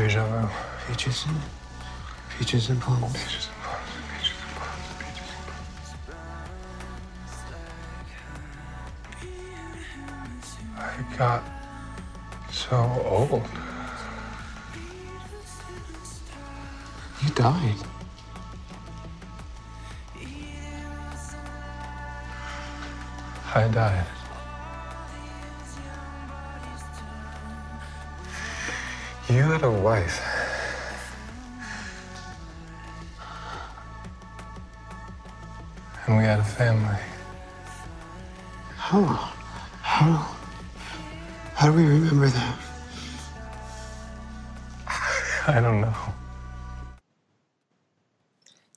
[0.00, 0.48] Deja vu.
[0.86, 1.38] Peaches and
[2.38, 3.12] peaches and plums.
[3.12, 3.92] Peaches and plums.
[4.16, 4.88] Peaches and plums.
[9.20, 10.56] Peaches and plums.
[10.78, 11.42] I got
[12.50, 13.46] so old.
[17.22, 17.76] You died.
[23.54, 24.19] I died.
[29.30, 30.20] You had a wife.
[36.04, 36.98] And we had a family.
[38.74, 39.04] How?
[39.82, 40.36] How?
[41.54, 42.58] How do we remember that?
[45.46, 45.94] I don't know.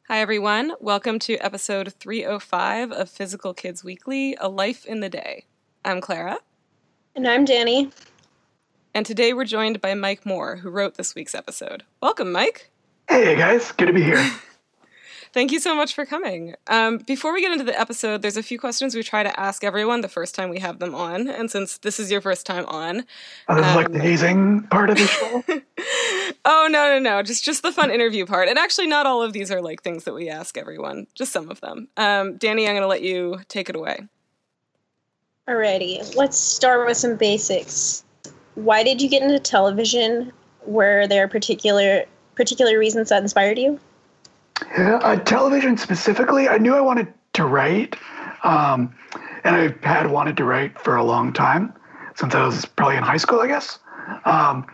[0.07, 0.73] Hi, everyone.
[0.79, 5.45] Welcome to episode 305 of Physical Kids Weekly A Life in the Day.
[5.83, 6.37] I'm Clara,
[7.15, 7.89] And I'm Danny.
[8.93, 11.83] And today we're joined by Mike Moore, who wrote this week's episode.
[12.01, 12.69] Welcome, Mike.
[13.09, 14.31] Hey guys, good to be here.
[15.33, 16.53] Thank you so much for coming.
[16.67, 19.63] Um, before we get into the episode, there's a few questions we try to ask
[19.63, 21.27] everyone the first time we have them on.
[21.27, 23.03] And since this is your first time on,
[23.49, 25.43] Oh, this is like Um, the hazing part of the show.
[26.45, 28.47] oh no, no, no, just just the fun interview part.
[28.47, 31.07] And actually, not all of these are like things that we ask everyone.
[31.15, 31.87] Just some of them.
[31.97, 34.01] Um, Danny, I'm going to let you take it away.
[35.49, 38.03] Alrighty, let's start with some basics.
[38.55, 40.31] Why did you get into television?
[40.65, 43.79] Were there particular particular reasons that inspired you?
[44.75, 47.95] uh, television specifically, I knew I wanted to write,
[48.43, 48.93] um,
[49.43, 51.73] and I had wanted to write for a long time
[52.15, 53.79] since I was probably in high school, I guess.
[54.25, 54.65] Um,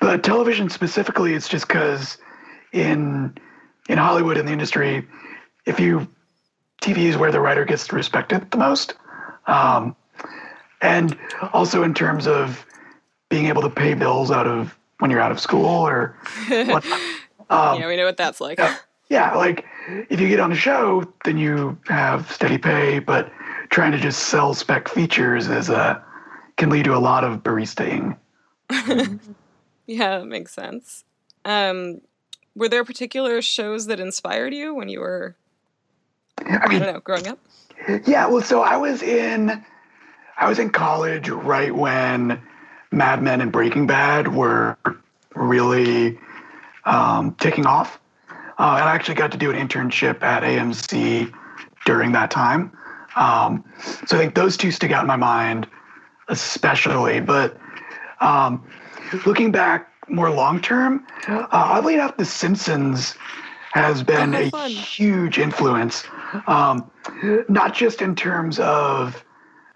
[0.00, 2.18] but television specifically, it's just because
[2.72, 3.36] in
[3.88, 5.06] in Hollywood in the industry,
[5.66, 6.08] if you
[6.80, 8.94] TV is where the writer gets respected the most,
[9.46, 9.94] um,
[10.80, 11.18] and
[11.52, 12.64] also in terms of
[13.30, 16.16] being able to pay bills out of when you're out of school or.
[17.50, 18.60] Um, yeah, we know what that's like.
[19.08, 19.64] yeah, like
[20.08, 23.28] if you get on a show, then you have steady pay, but
[23.70, 26.00] trying to just sell spec features is a
[26.56, 28.16] can lead to a lot of baristaing.
[29.90, 31.02] Yeah, that makes sense.
[31.44, 32.00] Um,
[32.54, 35.34] were there particular shows that inspired you when you were,
[36.38, 37.40] I I don't know, growing up?
[38.06, 38.28] yeah.
[38.28, 39.64] Well, so I was in,
[40.38, 42.40] I was in college right when
[42.92, 44.76] Mad Men and Breaking Bad were
[45.34, 46.18] really
[46.84, 51.32] um, taking off, uh, and I actually got to do an internship at AMC
[51.86, 52.72] during that time.
[53.16, 53.64] Um,
[54.06, 55.66] so I think those two stick out in my mind,
[56.28, 57.20] especially.
[57.20, 57.56] But
[58.20, 58.64] um,
[59.26, 63.14] looking back more long term, uh, oddly enough, The Simpsons
[63.72, 64.70] has been a fun.
[64.70, 66.04] huge influence.
[66.48, 66.90] Um,
[67.48, 69.24] not just in terms of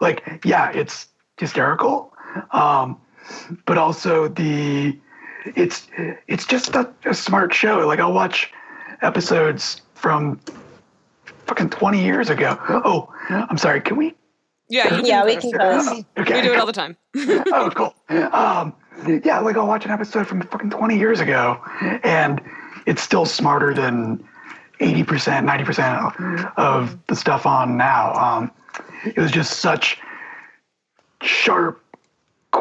[0.00, 1.08] like, yeah, it's
[1.38, 2.12] hysterical,
[2.50, 3.00] um,
[3.66, 4.98] but also the
[5.44, 5.88] it's
[6.26, 7.86] it's just a, a smart show.
[7.86, 8.52] Like I'll watch
[9.02, 10.40] episodes from
[11.46, 12.58] fucking 20 years ago.
[12.68, 13.80] Oh, I'm sorry.
[13.80, 14.14] Can we?
[14.68, 15.50] Yeah, can Yeah, we first.
[15.50, 16.04] can go.
[16.22, 16.34] Okay.
[16.40, 16.96] We do it all the time.
[17.16, 17.94] oh, cool.
[18.32, 18.74] Um,
[19.24, 21.60] yeah, like I'll watch an episode from fucking 20 years ago,
[22.02, 22.41] and
[22.86, 24.26] it's still smarter than
[24.80, 28.14] 80%, 90% of the stuff on now.
[28.14, 28.50] Um,
[29.04, 29.98] it was just such
[31.22, 31.82] sharp,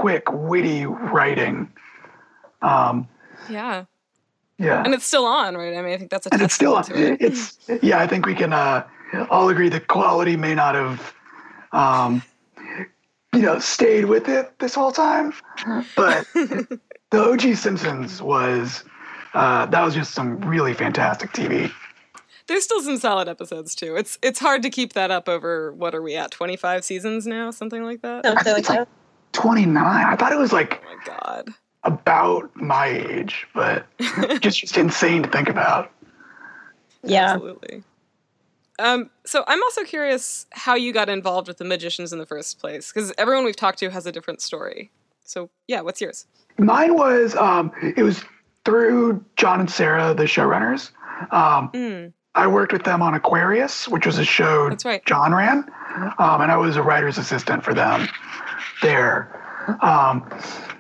[0.02, 1.72] quick, witty writing.
[2.62, 3.08] Um,
[3.50, 3.86] Yeah.
[4.58, 4.84] yeah.
[4.84, 5.76] And it's still on, right?
[5.78, 6.84] I mean, I think that's a and it's still on.
[6.92, 7.22] it.
[7.22, 8.84] it's yeah i think we can uh
[9.30, 11.14] all agree the quality may not have
[11.72, 12.22] um
[13.36, 15.34] you know stayed with it this whole time
[15.96, 16.80] but the
[17.30, 18.84] og simpsons was
[19.34, 21.72] uh that was just some really fantastic tv
[22.48, 23.96] There's still some solid episodes too.
[23.96, 26.30] It's it's hard to keep that up over what are we at?
[26.32, 28.26] 25 seasons now, something like that.
[28.26, 28.88] Something like- that.
[29.34, 31.50] 29 i thought it was like Oh my god.
[31.84, 33.86] about my age but
[34.40, 35.92] just just insane to think about
[37.04, 37.34] Yeah.
[37.34, 37.84] Absolutely.
[38.80, 42.60] Um, so I'm also curious how you got involved with the magicians in the first
[42.60, 44.90] place, because everyone we've talked to has a different story.
[45.24, 46.26] So yeah, what's yours?
[46.58, 48.24] Mine was um, it was
[48.66, 50.90] through John and Sarah, the showrunners.
[51.32, 55.06] Um, Mm, I worked with them on Aquarius, which was a show That's right.
[55.06, 55.60] John ran,
[56.18, 58.08] um, and I was a writer's assistant for them
[58.84, 59.40] there.
[59.82, 60.30] Um,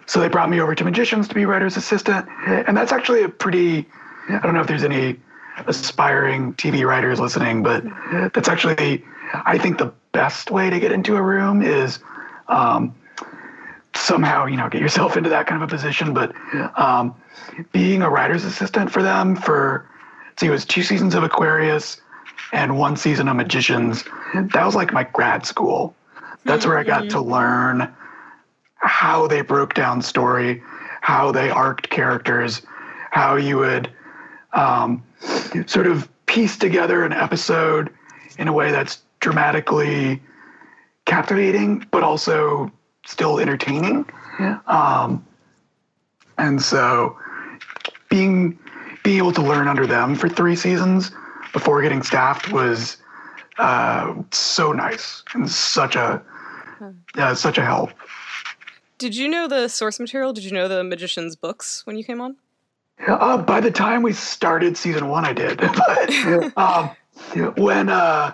[0.05, 3.29] so they brought me over to Magicians to be writer's assistant, and that's actually a
[3.29, 3.87] pretty.
[4.29, 5.19] I don't know if there's any
[5.65, 7.83] aspiring TV writers listening, but
[8.33, 9.03] that's actually,
[9.45, 11.99] I think, the best way to get into a room is
[12.47, 12.95] um,
[13.95, 16.13] somehow, you know, get yourself into that kind of a position.
[16.13, 16.33] But
[16.77, 17.15] um,
[17.71, 19.89] being a writer's assistant for them for,
[20.39, 21.99] see, it was two seasons of Aquarius
[22.51, 24.03] and one season of Magicians.
[24.33, 25.95] That was like my grad school.
[26.45, 27.93] That's where I got to learn
[28.75, 30.61] how they broke down story,
[31.01, 32.61] how they arced characters,
[33.11, 33.89] how you would
[34.53, 35.03] um,
[35.65, 37.89] sort of piece together an episode
[38.37, 40.21] in a way that's dramatically
[41.05, 42.71] captivating, but also
[43.05, 44.05] still entertaining.
[44.67, 45.25] Um,
[46.37, 47.17] and so
[48.09, 48.57] being
[49.03, 51.11] being able to learn under them for three seasons
[51.51, 52.97] before getting staffed was
[53.57, 56.21] uh, so nice and such a
[57.17, 57.91] uh, such a help.
[58.97, 60.33] Did you know the source material?
[60.33, 62.37] Did you know the magician's books when you came on?
[63.07, 65.57] Uh, by the time we started season one, I did.
[65.61, 66.91] but um,
[67.57, 68.31] when uh,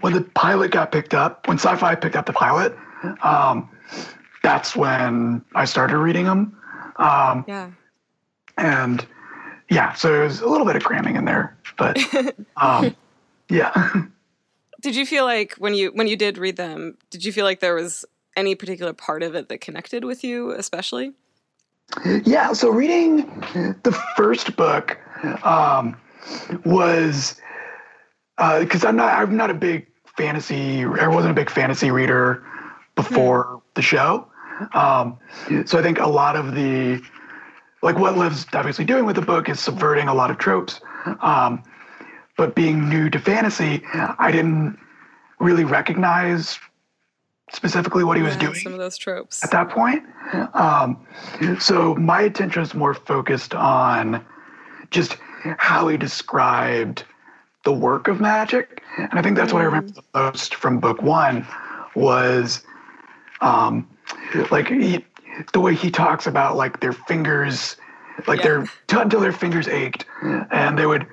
[0.00, 2.76] when the pilot got picked up, when Syfy picked up the pilot,
[3.22, 3.68] um,
[4.42, 6.56] that's when I started reading them.
[6.96, 7.70] Um, Yeah.
[8.58, 9.04] and
[9.70, 11.98] yeah, so it was a little bit of cramming in there, but
[12.58, 12.94] um,
[13.48, 13.72] yeah.
[14.82, 17.60] Did you feel like when you when you did read them, did you feel like
[17.60, 18.04] there was
[18.36, 21.12] any particular part of it that connected with you especially?
[22.24, 23.26] Yeah, so reading
[23.82, 24.98] the first book
[25.44, 25.96] um,
[26.64, 27.40] was
[28.36, 29.86] because I'm not I'm not a big
[30.16, 32.44] fantasy I wasn't a big fantasy reader
[32.96, 34.26] before the show,
[34.74, 35.18] um,
[35.64, 37.00] so I think a lot of the
[37.82, 40.80] like what Lev's obviously doing with the book is subverting a lot of tropes,
[41.20, 41.62] um,
[42.36, 44.78] but being new to fantasy, I didn't
[45.38, 46.58] really recognize
[47.52, 49.44] specifically what he was Yeah, doing some of those tropes.
[49.44, 50.02] at that point.
[50.54, 51.04] Um,
[51.58, 54.24] so my attention was more focused on
[54.90, 55.16] just
[55.58, 57.04] how he described
[57.64, 61.02] the work of magic, and I think that's what I remember the most from book
[61.02, 61.46] one
[61.94, 62.64] was,
[63.40, 63.88] um,
[64.50, 65.04] like he,
[65.52, 67.76] the way he talks about like their fingers.
[68.26, 68.44] Like Yeah.
[68.44, 70.04] their t- until their fingers ached,
[70.50, 71.06] and they would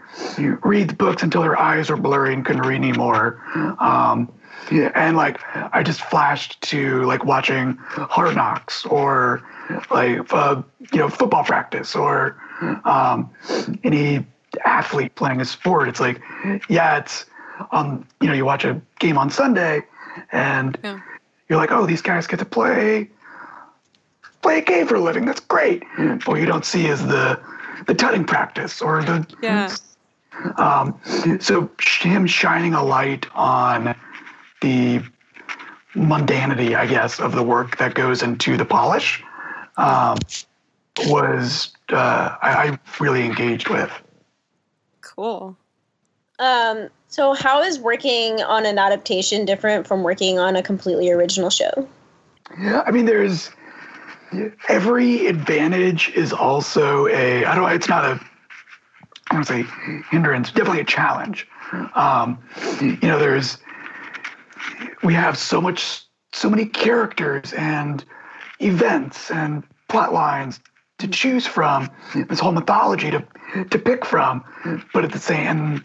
[0.63, 3.41] read the books until their eyes were blurry and couldn't read anymore.
[3.79, 4.29] Um,
[4.71, 5.39] yeah, and like
[5.73, 9.41] I just flashed to like watching Hard Knocks or
[9.89, 10.61] like uh,
[10.91, 12.35] you know football practice or
[12.85, 13.29] um,
[13.83, 14.25] any
[14.65, 15.87] athlete playing a sport.
[15.89, 16.21] It's like
[16.69, 17.25] yeah, it's
[17.71, 19.81] um you know you watch a game on Sunday
[20.31, 20.99] and Yeah.
[21.47, 23.09] you're like oh these guys get to play
[24.41, 25.25] play a game for a living.
[25.25, 25.83] That's great.
[25.97, 27.39] But what you don't see is the
[27.87, 29.73] the tutting practice or the Yeah.
[30.57, 30.99] um,
[31.39, 33.95] so sh- him shining a light on
[34.61, 35.01] the
[35.95, 39.23] mundanity, I guess, of the work that goes into the polish
[39.77, 40.17] um,
[41.07, 43.91] was uh, I, I really engaged with.
[45.01, 45.57] Cool.
[46.37, 51.49] Um, so how is working on an adaptation different from working on a completely original
[51.49, 51.87] show?
[52.59, 53.49] Yeah, I mean, there's
[54.67, 58.19] every advantage is also a I don't it's not a
[59.31, 59.63] I don't say
[60.09, 61.47] hindrance, definitely a challenge.
[61.93, 62.39] Um,
[62.81, 63.57] you know, there's
[65.03, 68.03] we have so much so many characters and
[68.59, 70.59] events and plot lines
[70.97, 71.89] to choose from,
[72.27, 73.25] this whole mythology to
[73.69, 74.43] to pick from,
[74.93, 75.83] but at the same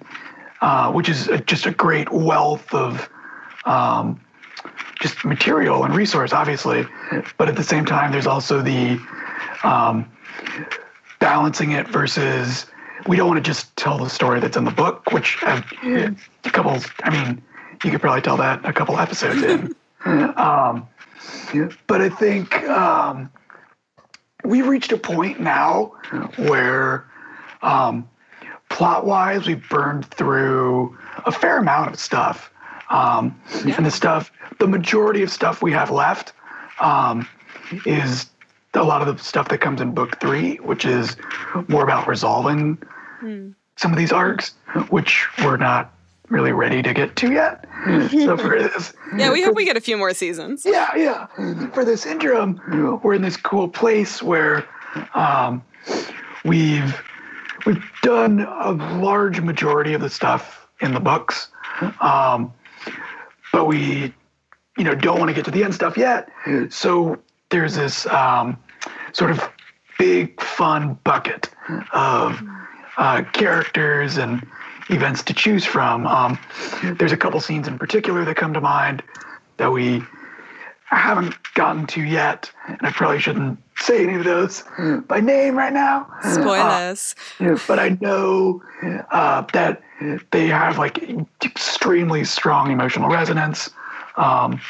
[0.61, 3.09] uh, which is just a great wealth of
[3.67, 4.21] um,
[5.01, 6.87] just material and resource, obviously.
[7.37, 8.99] But at the same time, there's also the
[9.63, 10.11] um,
[11.21, 12.67] balancing it versus
[13.07, 16.51] we don't want to just tell the story that's in the book, which uh, a
[16.51, 17.43] couple, I mean,
[17.83, 19.75] you could probably tell that a couple episodes in.
[20.05, 20.89] um,
[21.87, 23.31] but I think um,
[24.45, 25.93] we've reached a point now
[26.37, 27.07] where
[27.63, 28.09] um,
[28.69, 30.97] plot wise, we've burned through
[31.27, 32.51] a fair amount of stuff.
[32.91, 33.41] Um,
[33.77, 36.33] And the stuff, the majority of stuff we have left
[36.81, 37.27] um,
[37.87, 38.27] is
[38.75, 41.17] a lot of the stuff that comes in book three, which is
[41.69, 42.79] more about resolving
[43.77, 44.51] some of these arcs,
[44.91, 45.93] which we're not
[46.29, 47.65] really ready to get to yet.
[48.11, 50.65] so for this, Yeah, we hope we get a few more seasons.
[50.67, 51.27] yeah, yeah.
[51.73, 52.61] For this interim,
[53.03, 54.67] we're in this cool place where
[55.15, 55.63] um,
[56.45, 57.03] we've
[57.67, 61.49] we've done a large majority of the stuff in the books,
[62.01, 62.53] um,
[63.55, 64.13] but we,
[64.77, 66.29] you know, don't want to get to the end stuff yet.
[66.71, 67.17] So
[67.51, 68.59] there's this um,
[69.13, 69.49] sort of
[69.97, 71.51] big fun bucket
[71.93, 72.43] of
[72.97, 74.45] uh, characters and
[74.91, 76.05] events to choose from.
[76.09, 76.37] Um,
[76.99, 79.05] there's a couple scenes in particular that come to mind
[79.59, 80.03] that we
[80.87, 84.63] haven't gotten to yet, and I probably shouldn't say any of those
[85.09, 86.07] by name right now.
[86.23, 87.15] Spoilers.
[87.41, 88.63] Uh, but I know
[89.11, 89.83] uh, that
[90.31, 90.99] they have like
[91.45, 93.71] extremely strong emotional resonance.
[94.17, 94.61] Um,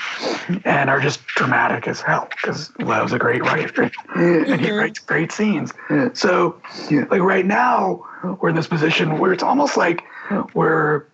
[0.64, 5.32] and are just dramatic as hell because Lev's a great writer and he writes great
[5.32, 5.70] scenes.
[6.14, 6.58] So,
[6.90, 8.06] like right now,
[8.40, 10.02] we're in this position where it's almost like
[10.54, 11.04] we're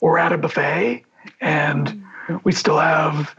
[0.00, 1.04] we're at a buffet
[1.40, 2.02] and
[2.42, 3.36] we still have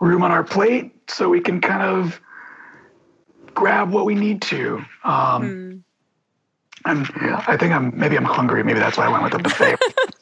[0.00, 2.20] room on our plate, so we can kind of
[3.54, 4.84] grab what we need to.
[5.04, 5.84] Um,
[6.84, 7.06] I'm,
[7.46, 8.64] I think I'm maybe I'm hungry.
[8.64, 9.78] Maybe that's why I went with the buffet.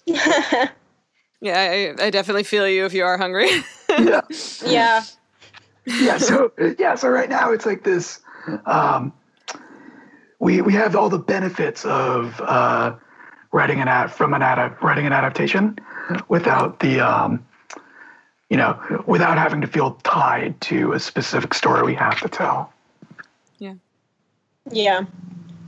[1.41, 3.49] Yeah, I, I definitely feel you if you are hungry.
[3.89, 4.21] yeah,
[4.67, 5.05] yeah.
[5.87, 6.19] yeah.
[6.19, 8.21] So yeah, so right now it's like this.
[8.67, 9.13] Um,
[10.41, 12.97] we we have all the benefits of uh,
[13.53, 15.79] writing an ad from an ad writing an adaptation
[16.29, 17.47] without the um,
[18.51, 22.73] you know without having to feel tied to a specific story we have to tell.
[23.59, 23.75] yeah.
[24.71, 25.05] Yeah.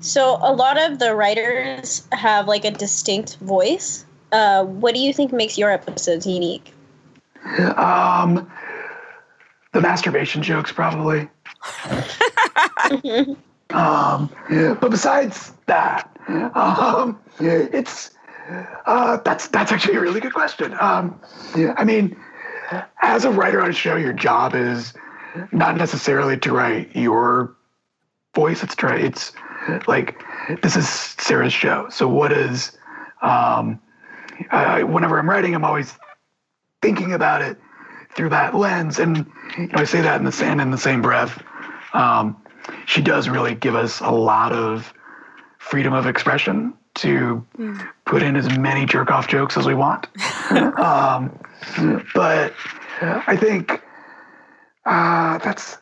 [0.00, 4.06] So a lot of the writers have like a distinct voice.
[4.32, 6.72] Uh, what do you think makes your episodes unique?
[7.76, 8.50] Um,
[9.72, 11.28] the masturbation jokes probably.
[13.70, 16.10] um, but besides that,
[16.54, 18.10] um, it's
[18.86, 20.74] uh, that's that's actually a really good question.
[20.80, 21.20] Um,
[21.76, 22.16] I mean,
[23.02, 24.94] as a writer on a show, your job is
[25.52, 27.56] not necessarily to write your
[28.34, 28.62] voice.
[28.62, 28.96] It's try.
[28.96, 29.32] It's
[29.86, 30.22] like
[30.62, 31.88] this is Sarah's show.
[31.90, 32.76] So what is
[33.22, 33.80] um,
[34.50, 35.96] I, whenever I'm writing, I'm always
[36.82, 37.58] thinking about it
[38.14, 38.98] through that lens.
[38.98, 41.42] And you know, I say that in the same in the same breath.
[41.92, 42.40] Um,
[42.86, 44.92] she does really give us a lot of
[45.58, 47.44] freedom of expression to
[48.04, 50.06] put in as many jerk off jokes as we want.
[50.50, 51.38] um,
[52.14, 52.52] but
[53.00, 53.82] I think
[54.84, 55.78] uh, that's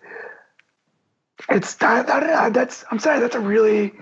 [1.50, 3.94] it's that, that, that's I'm sorry that's a really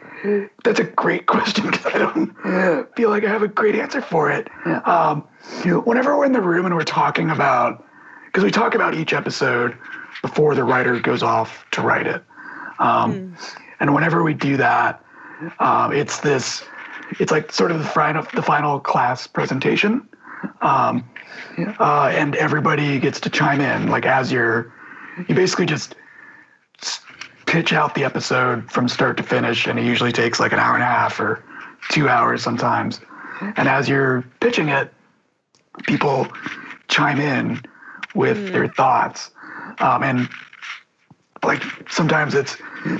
[0.64, 4.30] that's a great question because I don't feel like I have a great answer for
[4.30, 4.48] it.
[4.86, 5.26] Um,
[5.64, 7.84] you know, whenever we're in the room and we're talking about
[8.26, 9.76] because we talk about each episode
[10.22, 12.22] before the writer goes off to write it,
[12.78, 13.36] um,
[13.80, 15.02] and whenever we do that,
[15.60, 16.64] um, it's this
[17.18, 20.08] it's like sort of the final the final class presentation.
[20.60, 21.08] Um,
[21.78, 24.72] uh, and everybody gets to chime in like as you're
[25.28, 25.94] you basically just
[27.46, 30.74] pitch out the episode from start to finish, and it usually takes like an hour
[30.74, 31.42] and a half or
[31.90, 33.00] two hours sometimes.
[33.56, 34.92] And as you're pitching it,
[35.84, 36.26] people
[36.88, 37.62] chime in
[38.14, 39.30] with their thoughts.
[39.78, 40.28] Um, and
[41.42, 42.56] like sometimes it's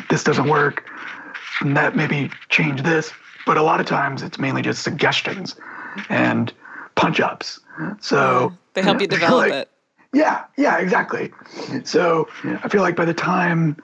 [0.08, 0.88] this doesn't work,
[1.60, 3.12] and that maybe change this.
[3.46, 5.56] But a lot of times it's mainly just suggestions
[6.10, 6.52] and
[6.96, 7.60] punch ups.
[8.00, 9.70] So They help you develop like- it.
[10.12, 11.32] yeah, yeah, exactly.
[11.84, 13.76] So I feel like by the time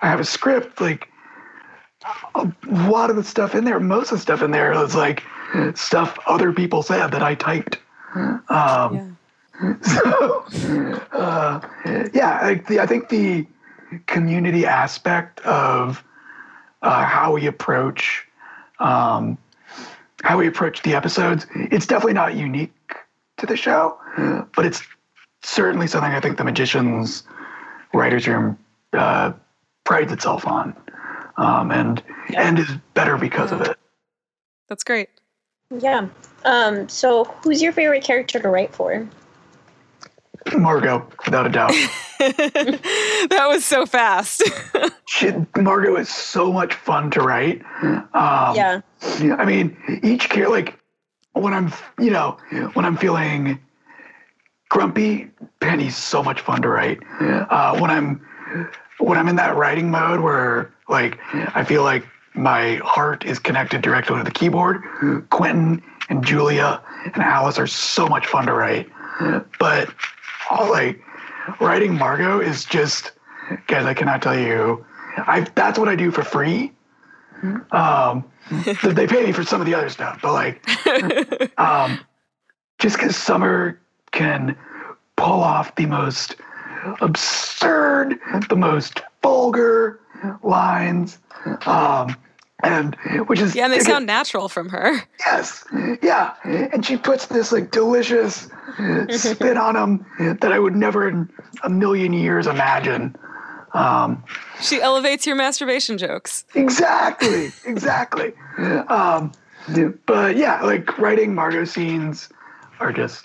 [0.00, 1.08] I have a script, like
[2.34, 5.24] a lot of the stuff in there, most of the stuff in there is like
[5.74, 7.78] stuff other people said that I typed.
[8.48, 9.16] Um,
[9.82, 10.46] So,
[11.12, 11.60] uh,
[12.14, 13.46] yeah, I, the, I think the
[14.06, 16.02] community aspect of
[16.80, 18.26] uh, how we approach
[18.80, 19.38] um,
[20.22, 22.74] how we approach the episodes, it's definitely not unique
[23.38, 23.98] to the show,
[24.54, 24.82] but it's
[25.42, 27.22] certainly something I think the Magicians
[27.94, 28.58] writers room
[28.92, 29.32] uh,
[29.84, 30.76] prides itself on,
[31.36, 32.02] um, and
[32.36, 33.76] and is better because of it.
[34.68, 35.08] That's great.
[35.70, 36.08] Yeah.
[36.44, 39.08] Um, so who's your favorite character to write for?
[40.56, 41.72] Margo, without a doubt,
[42.18, 44.42] that was so fast.
[45.06, 47.62] she, Margo is so much fun to write.
[47.82, 48.80] Um, yeah.
[49.20, 50.78] Yeah, I mean, each care like
[51.32, 52.38] when I'm, you know,
[52.74, 53.60] when I'm feeling
[54.68, 55.30] grumpy,
[55.60, 56.98] Penny's so much fun to write.
[57.20, 58.26] Uh, when I'm
[58.98, 63.82] when I'm in that writing mode where like I feel like my heart is connected
[63.82, 64.82] directly to the keyboard,
[65.30, 68.88] Quentin and Julia and Alice are so much fun to write.
[69.58, 69.94] But all
[70.70, 71.02] like
[71.60, 73.12] writing Margo is just
[73.66, 74.84] guys, I cannot tell you.
[75.16, 76.72] I that's what I do for free.
[77.72, 78.24] Um,
[78.84, 82.00] they pay me for some of the other stuff, but like, um,
[82.78, 83.80] just because Summer
[84.12, 84.56] can
[85.16, 86.36] pull off the most
[87.00, 90.00] absurd, the most vulgar
[90.42, 91.18] lines,
[91.66, 92.16] um,
[92.62, 92.94] and
[93.26, 95.02] which is yeah, and they again, sound natural from her.
[95.26, 95.64] yes,
[96.02, 98.48] yeah, and she puts this like delicious
[99.08, 100.06] spin on them
[100.40, 101.28] that I would never in
[101.64, 103.16] a million years imagine.
[103.72, 104.24] Um,
[104.60, 106.44] She elevates your masturbation jokes.
[106.54, 108.32] exactly exactly
[108.88, 109.30] um
[110.06, 112.28] but yeah like writing margo scenes
[112.80, 113.24] are just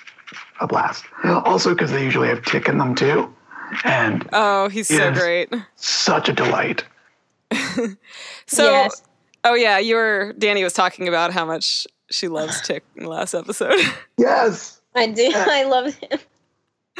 [0.59, 3.33] a blast also because they usually have tick in them too
[3.85, 5.51] and Oh, he's so great.
[5.77, 6.83] such a delight
[8.47, 9.01] So, Yes.
[9.45, 13.09] Oh yeah, you were Danny was talking about how much she loves Tick in the
[13.09, 13.79] last episode.
[14.17, 15.31] yes I do.
[15.33, 16.19] I love him.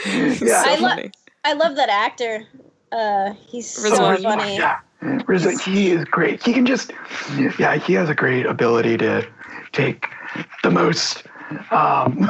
[0.05, 1.11] yeah so I lo- funny.
[1.43, 2.45] I love that actor.
[2.91, 4.55] Uh, he's so funny.
[4.55, 4.79] yeah
[5.27, 6.91] Rizzo, he is great he can just
[7.59, 9.27] yeah he has a great ability to
[9.73, 10.07] take
[10.63, 11.23] the most
[11.71, 12.29] um,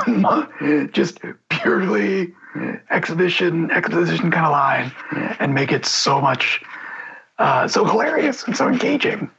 [0.92, 1.20] just
[1.50, 2.34] purely
[2.90, 4.92] exhibition exposition kind of line
[5.40, 6.62] and make it so much
[7.38, 9.30] uh, so hilarious and so engaging.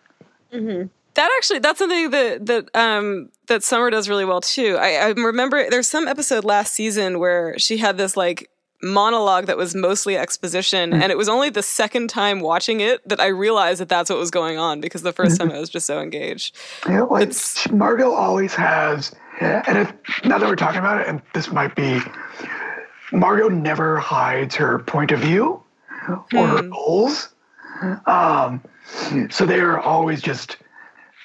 [0.52, 0.88] Mm-hmm.
[1.14, 4.76] That actually, that's something that that um that Summer does really well too.
[4.78, 8.50] I, I remember there's some episode last season where she had this like
[8.82, 13.18] monologue that was mostly exposition, and it was only the second time watching it that
[13.18, 15.86] I realized that that's what was going on because the first time I was just
[15.86, 16.54] so engaged.
[16.86, 19.92] Yeah, like It's- Margo always has, and if
[20.26, 21.98] now that we're talking about it, and this might be,
[23.12, 25.62] Margo never hides her point of view
[26.34, 27.30] or her goals.
[28.06, 28.62] Um,
[29.30, 30.56] so they're always just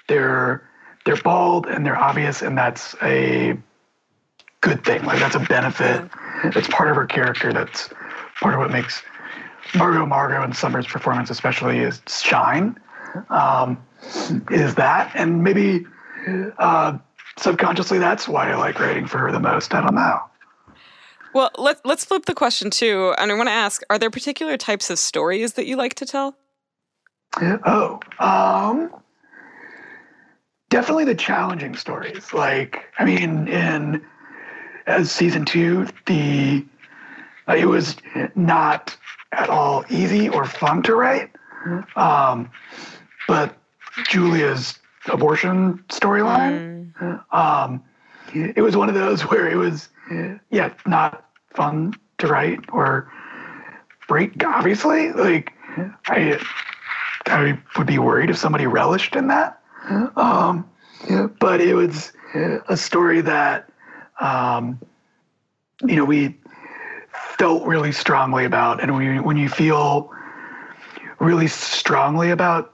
[0.08, 0.68] they're
[1.06, 3.58] they're bald and they're obvious, and that's a
[4.62, 5.03] good thing.
[5.03, 6.10] Like that's a benefit.
[6.44, 7.53] It's part of her character.
[7.53, 7.89] That's
[8.39, 9.01] part of what makes
[9.75, 12.80] Margo Margo and Summer's performance, especially, is shine.
[13.30, 13.82] Um,
[14.50, 15.86] is that, and maybe
[16.58, 16.98] uh,
[17.38, 19.74] subconsciously that's why I like writing for her the most.
[19.74, 20.20] I don't know.
[21.34, 24.58] Well, let's let's flip the question too, and I want to ask: Are there particular
[24.58, 26.36] types of stories that you like to tell?
[27.39, 28.91] Oh, um,
[30.69, 32.33] definitely the challenging stories.
[32.33, 34.03] Like, I mean, in
[34.88, 36.65] as season two, the
[37.47, 37.95] uh, it was
[38.35, 38.95] not
[39.31, 41.31] at all easy or fun to write.
[41.95, 42.50] Um,
[43.27, 43.55] but
[44.09, 46.91] Julia's abortion storyline,
[47.33, 47.83] um,
[48.33, 49.89] it was one of those where it was,
[50.50, 53.11] yeah, not fun to write or
[54.07, 54.43] break.
[54.43, 55.53] Obviously, like
[56.07, 56.39] I.
[57.28, 59.62] I would be worried if somebody relished in that.
[60.16, 60.70] Um,
[61.40, 62.12] but it was
[62.68, 63.70] a story that,
[64.20, 64.80] um,
[65.86, 66.38] you know, we
[67.38, 68.82] felt really strongly about.
[68.82, 70.12] And when you, when you feel
[71.20, 72.74] really strongly about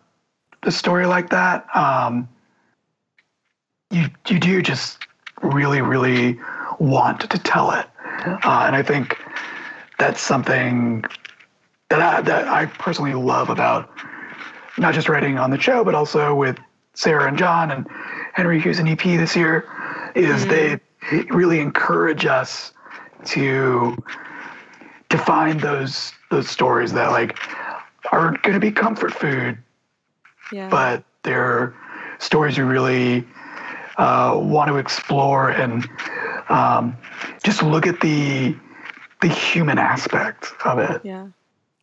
[0.64, 2.28] a story like that, um,
[3.92, 5.00] you, you do just
[5.42, 6.40] really, really
[6.80, 7.88] want to tell it.
[8.26, 9.18] Uh, and I think
[9.98, 11.06] that's something
[11.90, 13.90] that I, that I personally love about
[14.78, 16.58] not just writing on the show, but also with
[16.94, 17.88] Sarah and John and
[18.34, 19.66] Henry Hughes and EP this year,
[20.16, 20.80] is they
[21.30, 22.74] really encourage us
[23.26, 23.98] to
[25.10, 27.38] to find those those stories that like
[28.12, 29.58] aren't going to be comfort food,
[30.52, 30.70] Yeah.
[30.70, 31.74] but they're
[32.20, 33.26] stories you really
[33.98, 35.88] uh, want to explore and
[36.50, 36.96] um,
[37.44, 38.56] just look at the
[39.22, 41.02] the human aspect of it.
[41.04, 41.28] Yeah.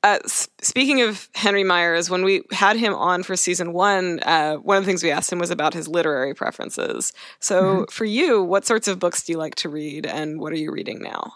[0.04, 4.76] Uh, speaking of Henry Myers, when we had him on for season one, uh, one
[4.76, 7.14] of the things we asked him was about his literary preferences.
[7.40, 10.56] So, for you, what sorts of books do you like to read, and what are
[10.56, 11.32] you reading now?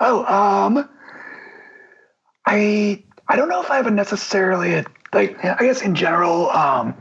[0.00, 0.88] Oh, um,
[2.46, 6.50] I I don't know if I have a necessarily a, like I guess in general,
[6.50, 6.96] um,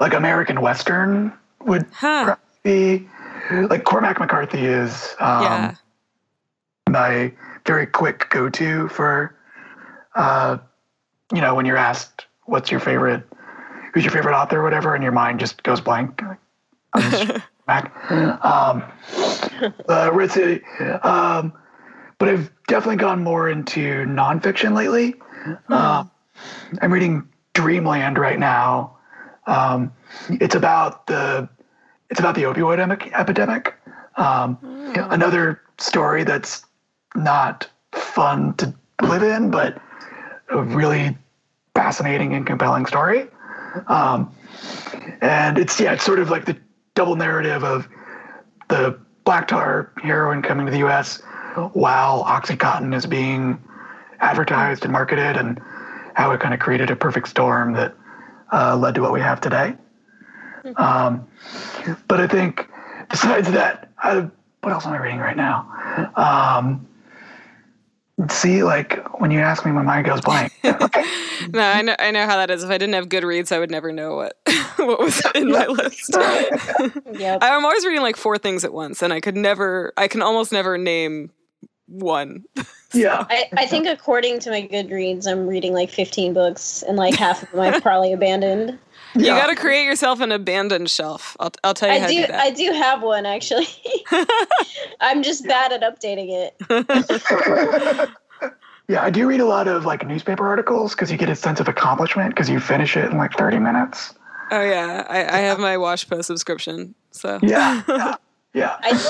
[0.00, 1.30] like American Western
[1.66, 2.36] would Huh.
[2.62, 3.06] be
[3.50, 5.74] like Cormac McCarthy is um, yeah.
[6.88, 7.30] my
[7.66, 9.36] very quick go to for
[10.14, 10.58] uh,
[11.32, 13.22] you know when you're asked what's your favorite
[13.94, 16.20] who's your favorite author or whatever and your mind just goes blank.
[16.22, 16.38] Like,
[16.94, 17.32] I'm just
[17.66, 17.92] Mac.
[18.44, 18.82] Um,
[19.88, 20.10] uh,
[21.02, 21.52] Um,
[22.18, 25.14] but I've definitely gone more into nonfiction lately.
[25.68, 26.10] Um,
[26.82, 28.96] I'm reading Dreamland right now.
[29.46, 29.92] Um,
[30.28, 31.48] it's about the
[32.10, 33.74] it's about the opioid emi- epidemic.
[34.16, 34.58] Um,
[34.96, 36.64] Another story that's
[37.14, 39.80] not fun to live in, but
[40.50, 41.16] a really
[41.74, 43.28] fascinating and compelling story.
[43.86, 44.34] Um,
[45.20, 46.56] and it's yeah, it's sort of like the
[46.94, 47.88] double narrative of
[48.68, 51.22] the black tar heroin coming to the U.S.
[51.72, 53.62] while OxyContin is being
[54.20, 55.60] advertised and marketed, and
[56.14, 57.94] how it kind of created a perfect storm that
[58.52, 59.74] uh, led to what we have today.
[60.76, 61.26] Um,
[62.08, 62.68] but I think
[63.08, 64.28] besides that, I,
[64.60, 65.66] what else am I reading right now?
[66.16, 66.86] Um,
[68.28, 70.52] see, like when you ask me, my mind goes blank.
[71.52, 72.62] No, I know, I know how that is.
[72.62, 74.36] If I didn't have Goodreads, I would never know what
[74.76, 76.14] what was in my list.
[77.12, 77.38] Yep.
[77.42, 80.52] I'm always reading like four things at once, and I could never, I can almost
[80.52, 81.30] never name
[81.86, 82.44] one.
[82.92, 83.24] yeah.
[83.30, 87.42] I, I think according to my Goodreads, I'm reading like 15 books, and like half
[87.42, 88.78] of them I've probably abandoned.
[89.14, 89.38] You Yeah.
[89.40, 91.36] got to create yourself an abandoned shelf.
[91.40, 92.40] I'll, I'll tell you how I to do do that.
[92.40, 93.66] I do have one actually.
[95.00, 98.10] I'm just bad at updating it.
[98.88, 101.60] Yeah, I do read a lot of like newspaper articles because you get a sense
[101.60, 104.12] of accomplishment because you finish it in like 30 minutes.
[104.50, 106.96] oh yeah, I, I have my Washpo subscription.
[107.12, 107.82] So Yeah.
[107.86, 108.14] yeah.
[108.52, 108.76] Yeah.
[108.82, 109.00] I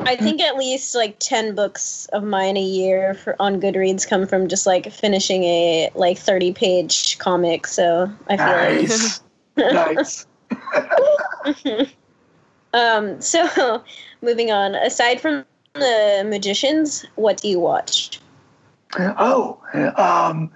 [0.00, 4.26] I think at least like 10 books of mine a year for on Goodreads come
[4.26, 7.68] from just like finishing a like 30 page comic.
[7.68, 8.46] So I feel
[8.88, 8.90] like
[9.56, 10.26] Nice.
[11.44, 11.92] nice.
[12.74, 13.82] Um, so
[14.22, 14.74] moving on.
[14.74, 18.20] Aside from the magicians, what do you watch?
[18.98, 19.58] Oh,
[19.96, 20.50] um,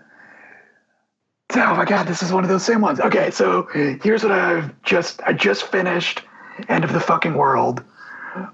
[1.55, 3.01] oh my god, this is one of those same ones.
[3.01, 3.69] Okay, so
[4.03, 6.23] here's what I've just I just finished.
[6.69, 7.85] End of the fucking world.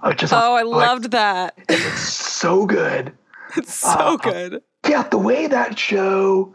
[0.02, 1.56] Uh, just Oh, I like, loved that.
[1.68, 3.12] It's so good.
[3.54, 4.62] It's so Uh, good.
[4.88, 6.54] yeah, the way that show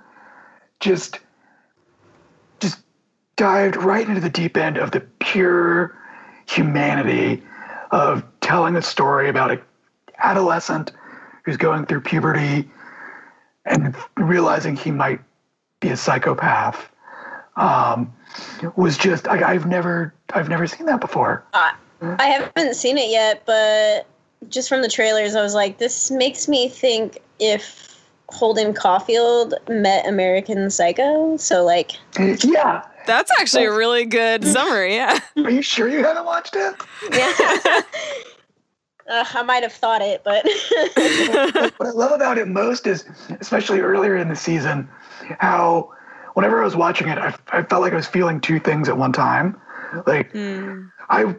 [0.79, 1.19] just just
[3.37, 5.95] dived right into the deep end of the pure
[6.47, 7.41] humanity
[7.91, 9.61] of telling a story about an
[10.17, 10.91] adolescent
[11.45, 12.69] who's going through puberty
[13.65, 15.21] and realizing he might
[15.79, 16.89] be a psychopath
[17.55, 18.13] um,
[18.75, 21.43] was just I, I've never I've never seen that before.
[22.19, 24.05] I haven't seen it yet, but
[24.49, 27.96] just from the trailers, I was like, this makes me think if
[28.29, 31.37] Holden Caulfield met American Psycho.
[31.37, 34.95] So, like, Yeah, That's actually a really good summary.
[34.95, 35.19] Yeah.
[35.37, 36.75] are you sure you haven't watched it?
[37.11, 37.33] yeah.
[39.09, 40.43] uh, I might have thought it, but
[41.77, 43.05] what I love about it most is,
[43.39, 44.89] especially earlier in the season,
[45.39, 45.89] how
[46.33, 48.97] whenever I was watching it, I, I felt like I was feeling two things at
[48.97, 49.59] one time.
[50.05, 50.87] Like Hmm.
[51.09, 51.33] I,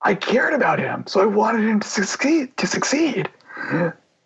[0.00, 2.56] I cared about him, so I wanted him to succeed.
[2.56, 3.28] To succeed,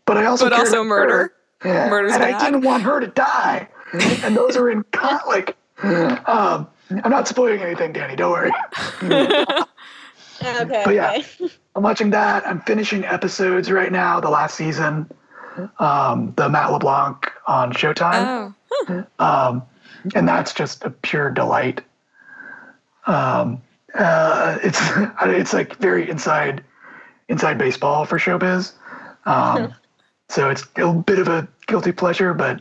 [0.07, 1.33] but I also But cared also about murder.
[1.61, 1.69] Her.
[1.69, 2.45] Yeah, Murder's and I bad.
[2.45, 3.69] didn't want her to die.
[3.93, 5.55] and those are in conflict.
[5.83, 8.17] Um, I'm not spoiling anything, Danny.
[8.17, 8.51] Don't worry.
[9.03, 10.83] okay.
[10.85, 11.13] But yeah.
[11.19, 11.49] okay.
[11.77, 12.47] I'm watching that.
[12.47, 15.09] I'm finishing episodes right now, the last season,
[15.79, 18.55] um, the Matt LeBlanc on Showtime,
[18.89, 19.05] Oh.
[19.21, 19.63] um,
[20.15, 21.83] and that's just a pure delight.
[23.07, 23.63] Um,
[23.95, 24.81] uh, it's
[25.23, 26.65] it's like very inside
[27.29, 28.73] inside baseball for showbiz,
[29.25, 29.73] um,
[30.29, 32.61] so it's a bit of a guilty pleasure, but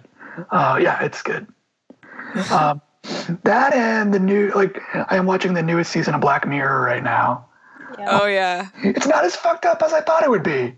[0.51, 1.47] uh, yeah, it's good.
[2.51, 2.81] Um,
[3.43, 7.03] that and the new like I am watching the newest season of Black Mirror right
[7.03, 7.45] now.
[7.99, 8.67] Oh yeah.
[8.83, 10.75] It's not as fucked up as I thought it would be.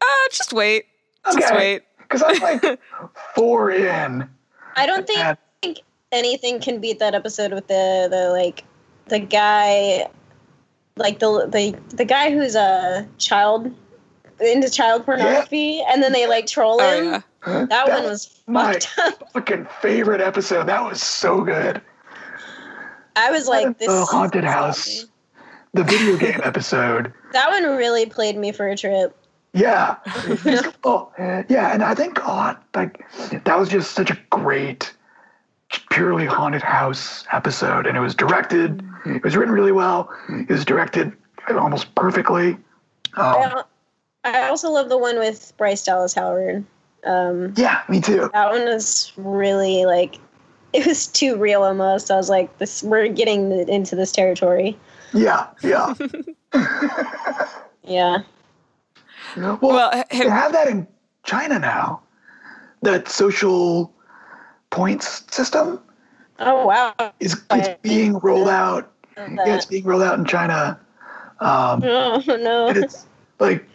[0.00, 0.86] Uh, just wait.
[1.26, 1.56] Just Okay.
[1.56, 1.82] wait.
[1.98, 2.80] Because I'm like
[3.34, 4.28] four in.
[4.76, 5.80] I don't think, And- think
[6.12, 8.64] anything can beat that episode with the the like
[9.08, 10.06] the guy,
[10.96, 13.74] like the the the guy who's a child
[14.40, 17.24] into child pornography, and then they like troll Oh him.
[17.46, 17.66] yeah.
[17.66, 19.30] That, one was my fucked up.
[19.32, 20.66] fucking favorite episode.
[20.66, 21.80] That was so good.
[23.16, 24.52] I was like, this the haunted awesome.
[24.52, 25.06] house,
[25.74, 27.12] the video game episode.
[27.32, 29.14] That one really played me for a trip.
[29.52, 29.96] Yeah.
[30.84, 33.04] oh, yeah, and I think a lot like
[33.44, 34.94] that was just such a great,
[35.90, 38.82] purely haunted house episode, and it was directed.
[39.04, 40.10] It was written really well.
[40.30, 41.12] It was directed
[41.50, 42.56] almost perfectly.
[43.16, 43.62] Um,
[44.34, 46.64] I, I also love the one with Bryce Dallas Howard.
[47.04, 48.28] Um, yeah, me too.
[48.32, 50.18] that one was really like
[50.72, 52.10] it was too real almost.
[52.10, 54.76] I was like, this we're getting into this territory.
[55.14, 55.94] Yeah, yeah.
[57.84, 58.18] Yeah.
[59.36, 60.86] well, Well, ha- they have that in
[61.24, 62.02] China now.
[62.82, 63.92] That social
[64.70, 65.80] points system
[66.38, 66.94] Oh wow.
[67.18, 68.92] is it's being rolled out.
[69.16, 70.78] Yeah, it's being rolled out in China.
[71.40, 72.68] Um, Oh no.
[72.68, 73.06] it's
[73.40, 73.66] like,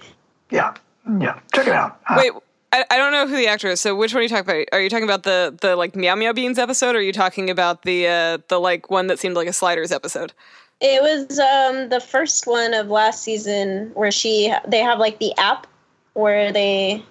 [0.53, 0.73] yeah,
[1.19, 1.39] yeah.
[1.53, 1.99] Check it out.
[2.07, 2.31] Uh, Wait,
[2.71, 3.81] I, I don't know who the actor is.
[3.81, 4.65] So which one are you talking about?
[4.71, 8.07] Are you talking about the the like MeowMeowBeenz episode, or are you talking about the
[8.07, 10.31] uh, the like one that seemed like a Sliders episode?
[10.79, 15.35] It was um the first one of last season where she they have like the
[15.37, 15.67] app
[16.13, 17.03] where they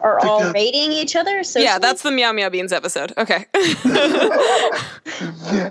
[0.00, 1.42] are all the- rating each other.
[1.44, 3.12] So Yeah, that's the Meow Meow Beans episode.
[3.18, 3.46] Okay.
[3.54, 5.70] yeah.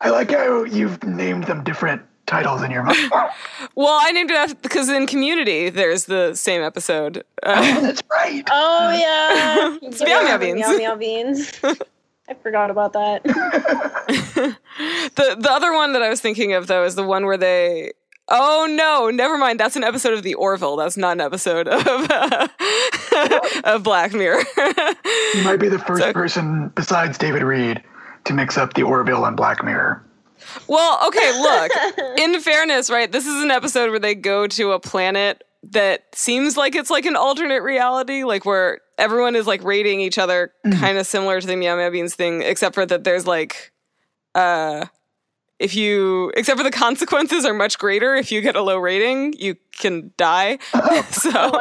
[0.00, 2.98] I like how you've named them different titles in your mind.
[3.74, 7.18] well, I named it after because in Community there's the same episode.
[7.42, 8.46] Uh, oh, that's right.
[8.50, 9.78] Oh yeah.
[9.88, 10.54] It's MeowMeowBeenz.
[10.56, 11.52] Meow Meow Beans.
[12.28, 13.22] I forgot about that.
[13.24, 14.56] the
[15.38, 17.92] the other one that I was thinking of though is the one where they.
[18.30, 19.10] Oh no!
[19.10, 19.60] Never mind.
[19.60, 20.76] That's an episode of The Orville.
[20.76, 22.48] That's not an episode of uh,
[23.64, 24.42] of Black Mirror.
[24.56, 27.82] You might be the first So- person besides David Reed
[28.24, 30.02] to mix up the Orville and Black Mirror.
[30.68, 31.72] Well, okay, look.
[32.18, 36.56] In fairness, right, this is an episode where they go to a planet that seems
[36.56, 40.98] like it's like an alternate reality, like where everyone is like rating each other kind
[40.98, 43.72] of similar to the MeowMeowBeenz thing, except for that there's like
[44.34, 44.84] uh
[45.58, 48.14] if you except for the consequences are much greater.
[48.14, 50.58] If you get a low rating you can die.
[51.10, 51.30] So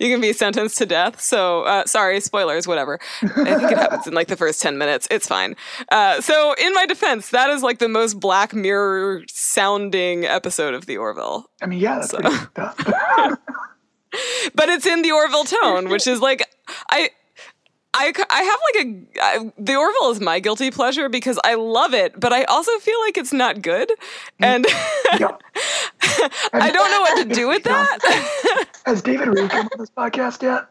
[0.00, 1.20] you can be sentenced to death.
[1.20, 2.98] So uh, sorry spoilers whatever.
[3.22, 5.08] I think it happens in like the first 10 minutes.
[5.10, 5.56] It's fine.
[5.90, 10.86] Uh, so in my defense that is like the most black mirror sounding episode of
[10.86, 11.50] the orville.
[11.62, 12.78] I mean, yeah, that's pretty fucked up.
[14.54, 16.48] but it's in the Orville tone, which is like
[16.90, 17.10] I.
[17.98, 21.94] I, I have like a I, the Orville is my guilty pleasure because I love
[21.94, 23.94] it, but I also feel like it's not good, mm.
[24.40, 24.64] and
[25.20, 25.42] Yep.
[26.52, 28.66] I don't know what to do with that.
[28.86, 30.68] Has David Reed come on this podcast yet?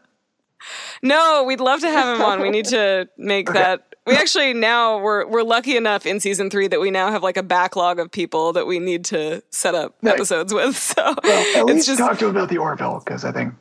[1.02, 2.40] no, we'd love to have him on.
[2.40, 3.58] We need to make Okay.
[3.58, 7.22] that we actually now we're we're lucky enough in season three that we now have
[7.22, 10.14] like a backlog of people that we need to set up Nice.
[10.14, 10.76] episomes with.
[10.96, 13.54] So Well, at it's least just talk to him about the Orville because I think,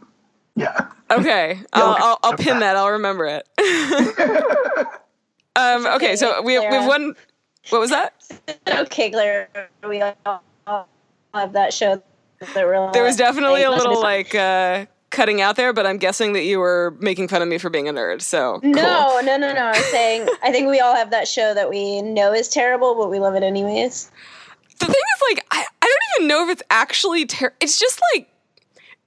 [0.58, 0.92] yeah.
[1.12, 1.62] okay.
[1.72, 1.96] I'll.
[1.98, 2.76] I'll, I'll pin that.
[2.76, 3.48] I'll remember it.
[5.56, 6.88] um, okay, so we have, we have Clara.
[6.88, 7.16] one.
[7.70, 8.14] What was that?
[8.68, 9.50] okay, Claire,
[9.88, 10.40] we all
[11.34, 12.02] have that show.
[12.40, 16.34] That we're There was definitely a little like uh, cutting out there, but I'm guessing
[16.34, 18.22] that you were making fun of me for being a nerd.
[18.22, 18.72] So cool.
[18.72, 19.66] No, no, no, no.
[19.66, 23.10] I'm saying I think we all have that show that we know is terrible, but
[23.10, 24.12] we love it anyways.
[24.80, 27.58] the thing is like I, I don't even know if it's actually terrible.
[27.60, 28.30] it's just like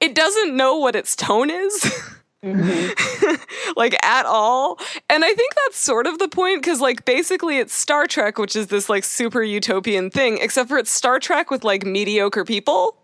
[0.00, 1.92] it doesn't know what its tone is.
[3.76, 4.78] Like at all.
[5.08, 8.56] And i think that's sort of the point because like basically it's star trek which
[8.56, 12.96] is this like super utopian thing except for it's star trek with like mediocre people.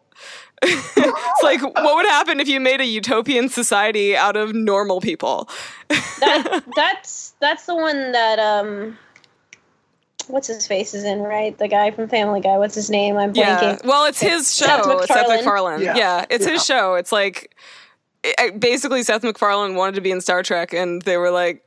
[0.62, 5.48] It's like what would happen if you made a utopian society out of normal people?
[6.20, 8.96] That that's that's the one that um,
[10.28, 11.56] what's his face is in, right?
[11.56, 12.56] The guy from Family Guy.
[12.58, 13.16] What's his name?
[13.16, 13.60] I'm Yeah.
[13.76, 13.84] blanking.
[13.86, 14.66] Well, it's his show.
[14.66, 15.36] Seth It's Seth MacFarlane.
[15.80, 15.80] MacFarlane.
[15.82, 15.96] Yeah.
[15.96, 16.24] Yeah.
[16.30, 16.94] it's his show.
[16.94, 17.54] It's like
[18.22, 21.62] it- it- basically Seth MacFarlane wanted to be in Star Trek, and they were like,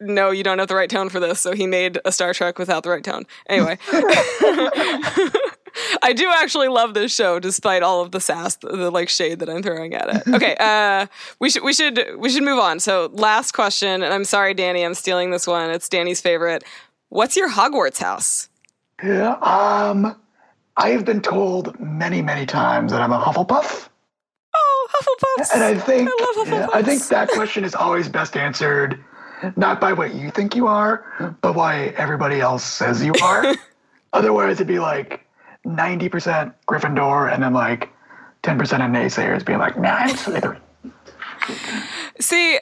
[0.00, 2.58] "No, you don't have the right tone for this." So he made a Star Trek
[2.58, 3.24] without the right tone.
[3.48, 3.78] Anyway.
[6.02, 9.40] I do actually love this show, despite all of the sass, the, the like shade
[9.40, 10.34] that I'm throwing at it.
[10.34, 11.06] Okay, uh,
[11.38, 12.80] we should we should we should move on.
[12.80, 15.70] So, last question, and I'm sorry, Danny, I'm stealing this one.
[15.70, 16.64] It's Danny's favorite.
[17.16, 18.50] What's your Hogwarts house?
[19.02, 19.36] Yeah.
[19.36, 20.20] Um,
[20.76, 23.88] I have been told many, many times that I'm a Hufflepuff.
[24.54, 25.54] Oh, Hufflepuffs!
[25.54, 29.02] And I think I I think that question is always best answered
[29.56, 33.54] not by what you think you are, but why everybody else says you are.
[34.12, 35.26] Otherwise, it'd be like
[35.64, 37.88] 90% Gryffindor and then like
[38.42, 40.60] 10% of naysayers being like, nah, I'm Slytherin.
[42.20, 42.58] See,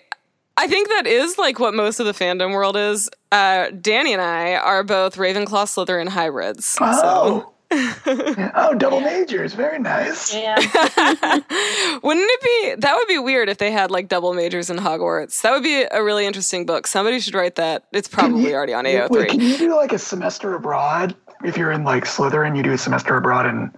[0.56, 3.10] I think that is like what most of the fandom world is.
[3.32, 6.66] Uh, Danny and I are both Ravenclaw Slytherin hybrids.
[6.66, 6.84] So.
[6.84, 7.50] Oh.
[8.54, 9.54] oh, double majors.
[9.54, 10.32] Very nice.
[10.32, 10.54] Yeah.
[10.60, 15.42] Wouldn't it be that would be weird if they had like double majors in Hogwarts?
[15.42, 16.86] That would be a really interesting book.
[16.86, 17.84] Somebody should write that.
[17.92, 19.42] It's probably already on Wait, can AO3.
[19.42, 21.16] you do like a semester abroad?
[21.42, 23.72] If you're in like Slytherin, you do a semester abroad in.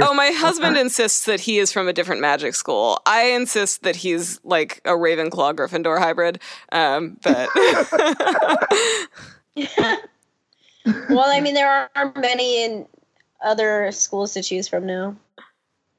[0.00, 3.00] Oh, my husband insists that he is from a different magic school.
[3.06, 6.40] I insist that he's like a Ravenclaw Gryffindor hybrid.
[6.70, 7.48] Um, but
[11.10, 12.86] well, I mean, there are many in
[13.44, 15.16] other schools to choose from now.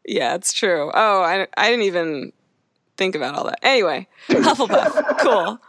[0.05, 0.89] Yeah, it's true.
[0.93, 2.31] Oh, I, I didn't even
[2.97, 3.59] think about all that.
[3.61, 5.59] Anyway, Hufflepuff, cool.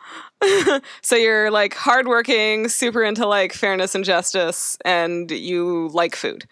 [1.02, 6.46] so you're like hardworking, super into like fairness and justice, and you like food.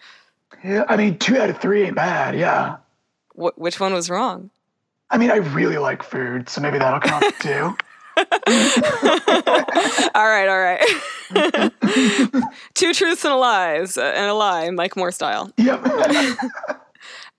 [0.63, 2.37] Yeah, I mean, two out of three ain't bad.
[2.37, 2.77] Yeah.
[3.35, 4.49] Wh- which one was wrong?
[5.09, 7.75] I mean, I really like food, so maybe that'll count too.
[10.15, 11.71] all right, all right.
[12.73, 15.51] Two truths and a lies, uh, and a lie, Mike Moore style.
[15.57, 15.85] Yep.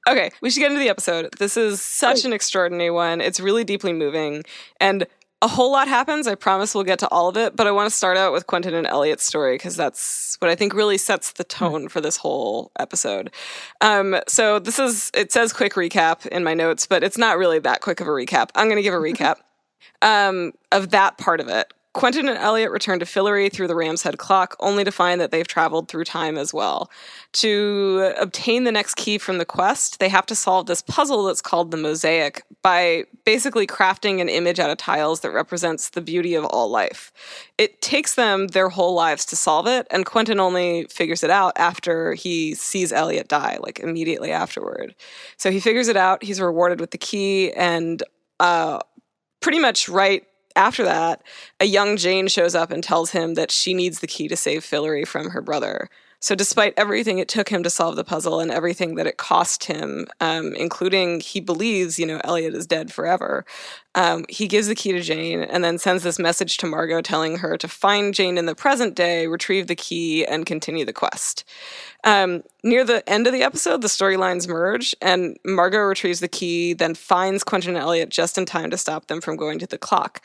[0.09, 1.29] Okay, we should get into the episode.
[1.39, 3.21] This is such an extraordinary one.
[3.21, 4.43] It's really deeply moving,
[4.81, 5.07] and
[5.43, 6.29] a whole lot happens.
[6.29, 8.47] I promise we'll get to all of it, but I want to start out with
[8.47, 12.17] Quentin and Eliot's story because that's what I think really sets the tone for this
[12.17, 13.33] whole episode.
[13.81, 17.59] Um, so this is it says quick recap in my notes, but it's not really
[17.59, 18.51] that quick of a recap.
[18.55, 19.37] I'm going to give a recap
[20.01, 21.73] um, of that part of it.
[21.95, 25.31] Quentin and Eliot return to Fillory through the Ram's Head clock, only to find that
[25.31, 26.91] they've traveled through time as well.
[27.35, 31.43] To obtain the next key from the quest, they have to solve this puzzle that's
[31.43, 36.35] called the mosaic by basically crafting an image out of tiles that represents the beauty
[36.35, 37.13] of all life.
[37.59, 41.53] It takes them their whole lives to solve it, and Quentin only figures it out
[41.57, 44.95] after he sees Eliot die, like immediately afterward.
[45.37, 48.03] So he figures it out, he's rewarded with the key, and
[48.41, 48.81] uh,
[49.41, 50.25] pretty much right
[50.57, 51.23] after that,
[51.61, 54.63] a young Jane shows up and tells him that she needs the key to save
[54.63, 55.89] Fillory from her brother.
[56.23, 59.65] So, despite everything it took him to solve the puzzle and everything that it cost
[59.65, 63.45] him, um, including he believes, you know, Eliot is dead forever,
[63.97, 67.39] um, he gives the key to Jane and then sends this message to Margo telling
[67.39, 71.45] her to find Jane in the present day, retrieve the key, and continue the quest.
[72.05, 76.73] Um, near the end of the episode, the storylines merge, and Margo retrieves the key,
[76.73, 79.77] then finds Quentin and Eliot just in time to stop them from going to the
[79.77, 80.23] clock.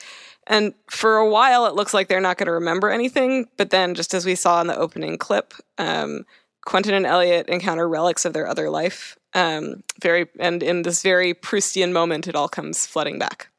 [0.50, 3.94] And for a while, it looks like they're not going to remember anything, but then,
[3.96, 6.26] just as we saw in the opening clip, um,
[6.66, 9.18] Quentin and Eliot encounter relics of their other life.
[9.34, 13.50] Um, very, and in this very Proustian moment, it all comes flooding back.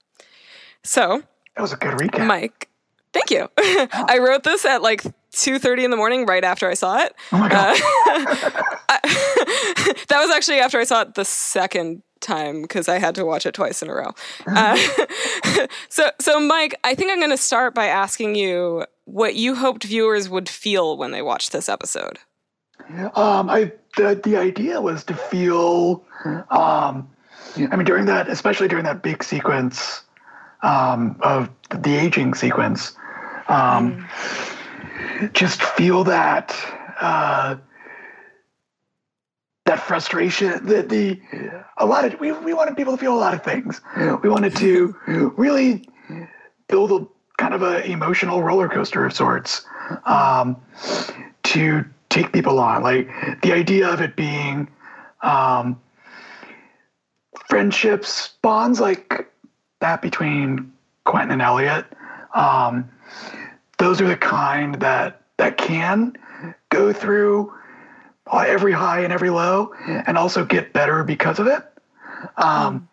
[0.83, 1.23] So,
[1.57, 2.27] That was a good recap.
[2.27, 2.69] Mike,
[3.13, 3.49] thank you.
[3.59, 7.15] I wrote this at like 2:30 in the morning, right after I saw it.
[7.33, 7.77] oh my god.
[7.77, 8.51] Uh,
[8.89, 9.01] I-
[10.09, 13.47] that was actually after I saw it the second time because I had to watch
[13.47, 14.13] it twice in a row.
[14.47, 14.77] Uh,
[15.89, 19.85] so, so Mike, I think I'm going to start by asking you what you hoped
[19.85, 22.19] viewers would feel when they watched this episode.
[23.15, 27.09] Um, I the the idea was to feel, um,
[27.57, 30.03] I mean, during that, especially during that big sequence
[30.63, 32.97] um, of the aging sequence,
[33.49, 34.07] um,
[35.33, 36.57] just feel that
[37.01, 37.57] uh,
[39.69, 40.65] that frustration.
[40.67, 41.21] That the
[41.77, 43.81] a lot of we we wanted people to feel a lot of things.
[44.23, 44.97] We wanted to
[45.37, 45.89] really
[46.69, 49.65] build a kind of a emotional roller coaster of sorts
[50.07, 50.57] um,
[51.45, 52.83] to take people on.
[52.83, 53.09] Like
[53.43, 54.69] the idea of it being
[55.23, 55.81] um,
[57.47, 59.31] friendships, bonds like
[59.81, 60.73] that between
[61.05, 61.85] Quentin and Eliot.
[62.35, 62.89] Um,
[63.79, 66.17] those are the kind that that can
[66.71, 67.53] go through
[68.33, 69.73] every high and every low,
[70.07, 71.65] and also get better because of it.
[72.37, 72.89] Um,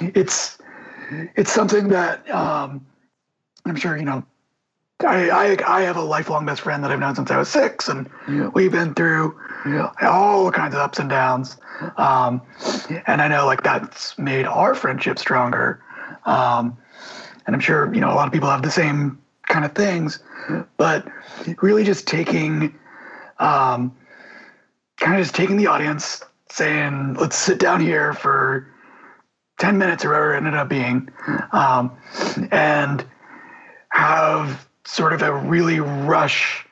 [0.00, 0.58] it's
[1.34, 2.86] it's something that um,
[3.64, 4.24] I'm sure you know.
[5.02, 7.88] I, I I have a lifelong best friend that I've known since I was six,
[7.88, 8.08] and
[8.52, 9.34] we've been through
[10.02, 11.56] all kinds of ups and downs.
[11.96, 12.42] Um,
[13.06, 15.82] and I know like that's made our friendship stronger.
[16.26, 16.76] Um,
[17.46, 20.18] and I'm sure you know a lot of people have the same kind of things,
[20.76, 21.08] but
[21.62, 22.74] really just taking,
[23.38, 23.96] um,
[25.00, 28.66] kind of just taking the audience, saying, "Let's sit down here for
[29.58, 31.08] ten minutes or whatever it ended up being,"
[31.52, 31.96] um,
[32.52, 33.04] and
[33.88, 36.64] have sort of a really rush,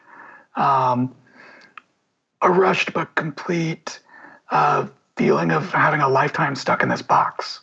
[0.56, 1.14] um,
[2.42, 4.00] a rushed but complete
[4.50, 4.86] uh,
[5.16, 7.60] feeling of having a lifetime stuck in this box.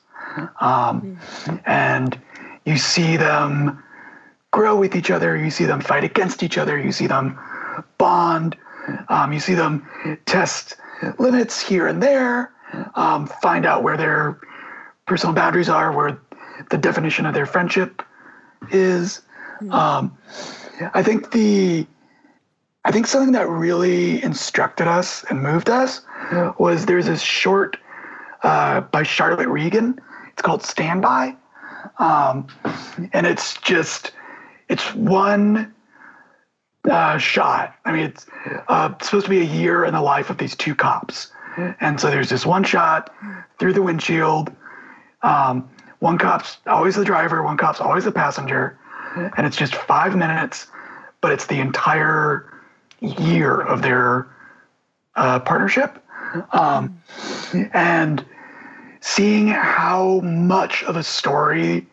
[0.59, 1.17] Um,
[1.65, 2.19] and
[2.65, 3.81] you see them
[4.51, 7.37] grow with each other, you see them fight against each other, you see them
[7.97, 8.57] bond,
[9.09, 9.87] um, you see them
[10.25, 10.75] test
[11.19, 12.51] limits here and there,
[12.95, 14.39] um, find out where their
[15.05, 16.19] personal boundaries are, where
[16.69, 18.01] the definition of their friendship
[18.71, 19.21] is.
[19.69, 20.17] Um,
[20.93, 21.87] I think the
[22.83, 26.01] I think something that really instructed us and moved us
[26.59, 27.77] was there's this short
[28.43, 29.99] uh, by Charlotte Regan.
[30.31, 31.35] It's called Standby,
[31.97, 32.47] um,
[33.13, 34.11] and it's just
[34.69, 35.73] it's one
[36.89, 37.75] uh, shot.
[37.85, 38.25] I mean, it's
[38.67, 41.31] uh, supposed to be a year in the life of these two cops,
[41.79, 43.13] and so there's this one shot
[43.59, 44.51] through the windshield.
[45.23, 45.69] Um,
[45.99, 48.77] one cop's always the driver, one cop's always the passenger,
[49.15, 50.67] and it's just five minutes,
[51.21, 52.51] but it's the entire
[52.99, 54.27] year of their
[55.15, 56.03] uh, partnership.
[56.51, 57.01] Um,
[57.73, 58.25] and
[58.99, 61.87] seeing how much of a story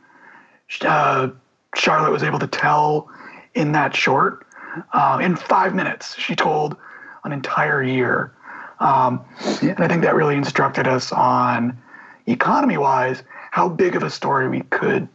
[0.81, 1.29] uh,
[1.75, 3.11] Charlotte was able to tell
[3.55, 4.47] in that short,
[4.93, 6.77] uh, in five minutes, she told
[7.25, 8.33] an entire year.
[8.81, 9.25] Um,
[9.61, 11.79] and I think that really instructed us on
[12.27, 15.09] economy wise how big of a story we could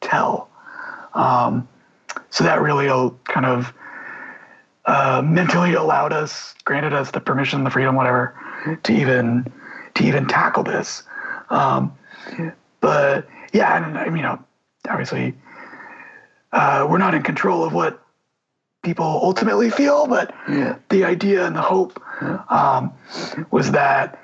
[0.00, 0.48] tell.
[1.14, 1.68] Um,
[2.30, 2.86] so that really
[3.24, 3.72] kind of
[4.86, 8.34] uh, mentally allowed us, granted us the permission, the freedom, whatever,
[8.82, 9.52] to even
[9.94, 11.02] to even tackle this.
[11.50, 11.92] Um,
[12.80, 14.42] but yeah, and I mean, you know,
[14.88, 15.34] obviously,
[16.52, 18.02] uh, we're not in control of what
[18.82, 20.34] people ultimately feel, but
[20.88, 22.00] the idea and the hope
[22.50, 22.92] um,
[23.50, 24.18] was that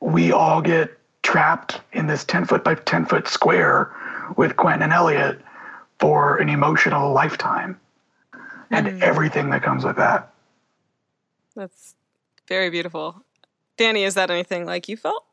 [0.00, 0.90] we all get
[1.22, 3.94] trapped in this 10 foot by 10 foot square
[4.36, 5.40] with Quentin and Eliot
[5.98, 7.78] for an emotional lifetime
[8.70, 9.02] and Mm.
[9.02, 10.30] everything that comes with that.
[11.56, 11.96] That's
[12.46, 13.22] very beautiful.
[13.76, 15.24] Danny, is that anything like you felt?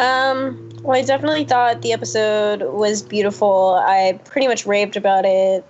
[0.00, 3.80] Um, well, I definitely thought the episode was beautiful.
[3.84, 5.64] I pretty much raved about it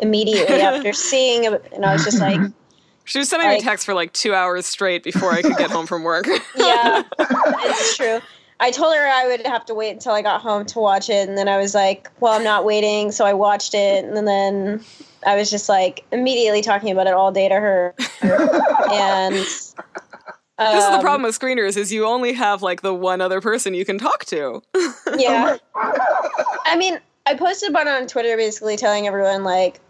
[0.00, 2.40] immediately after seeing it, and I was just like,
[3.04, 5.86] She was sending me texts for like two hours straight before I could get home
[5.86, 6.26] from work.
[6.56, 8.20] yeah, it's true.
[8.60, 11.28] I told her I would have to wait until I got home to watch it,
[11.28, 14.82] and then I was like, well, I'm not waiting, so I watched it, and then
[15.26, 17.94] I was just like immediately talking about it all day to her,
[18.90, 19.34] and.
[20.56, 23.40] This is the um, problem with screeners is you only have like the one other
[23.40, 24.62] person you can talk to.
[25.16, 25.56] Yeah.
[25.74, 29.80] I mean, I posted about it on Twitter basically telling everyone, like,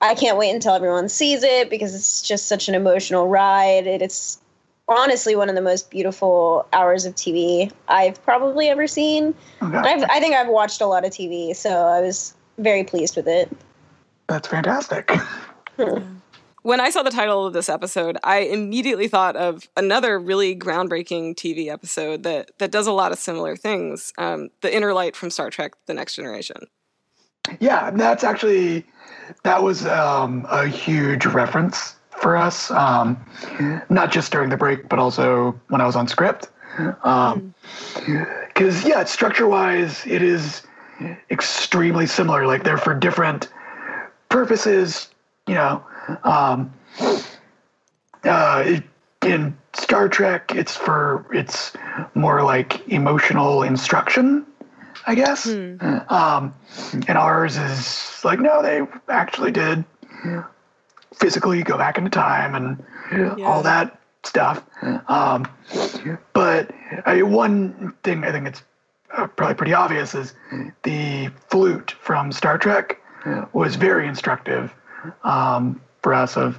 [0.00, 3.86] I can't wait until everyone sees it because it's just such an emotional ride.
[3.86, 4.40] It's
[4.86, 9.34] honestly one of the most beautiful hours of TV I've probably ever seen.
[9.62, 9.76] Okay.
[9.76, 13.26] I've, I think I've watched a lot of TV, so I was very pleased with
[13.26, 13.50] it.
[14.28, 15.10] That's fantastic.
[16.62, 21.34] When I saw the title of this episode, I immediately thought of another really groundbreaking
[21.34, 24.14] TV episode that that does a lot of similar things.
[24.16, 26.68] Um, the Inner Light from Star Trek: The Next Generation.
[27.60, 28.86] Yeah, that's actually
[29.42, 32.70] that was um, a huge reference for us.
[32.70, 33.22] Um,
[33.88, 36.48] not just during the break, but also when I was on script.
[37.04, 37.54] Um,
[38.48, 40.62] because yeah, structure wise, it is
[41.30, 42.46] extremely similar.
[42.46, 43.48] Like they're for different
[44.28, 45.08] purposes.
[45.46, 45.84] You know,
[46.24, 46.72] um,
[48.24, 48.84] uh, it,
[49.24, 51.72] in Star Trek, it's for it's
[52.14, 54.46] more like emotional instruction,
[55.06, 55.46] I guess.
[56.08, 56.54] Um,
[57.08, 59.84] and ours is like no, they actually did
[61.14, 62.82] physically go back into time and
[63.46, 64.64] all that stuff.
[65.08, 65.46] Um,
[66.32, 66.70] but
[67.06, 68.62] I, one thing I think it's
[69.16, 70.32] uh, probably pretty obvious is
[70.82, 73.00] the flute from Star Trek
[73.52, 74.74] was very instructive
[75.22, 76.58] um, for us of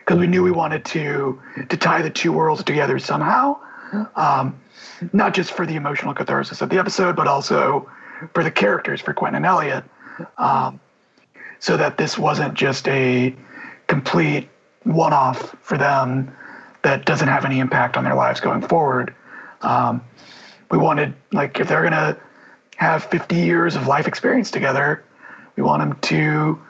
[0.00, 3.56] because we knew we wanted to to tie the two worlds together somehow,
[4.16, 4.58] um,
[5.12, 7.88] not just for the emotional catharsis of the episode, but also
[8.32, 9.84] for the characters, for Quentin and Eliot,
[10.38, 10.80] um,
[11.58, 13.34] so that this wasn't just a
[13.86, 14.48] complete
[14.84, 16.34] one-off for them
[16.82, 19.14] that doesn't have any impact on their lives going forward.
[19.62, 20.02] Um,
[20.70, 22.16] we wanted, like, if they're gonna
[22.76, 25.02] have 50 years of life experience together,
[25.56, 26.60] we want them to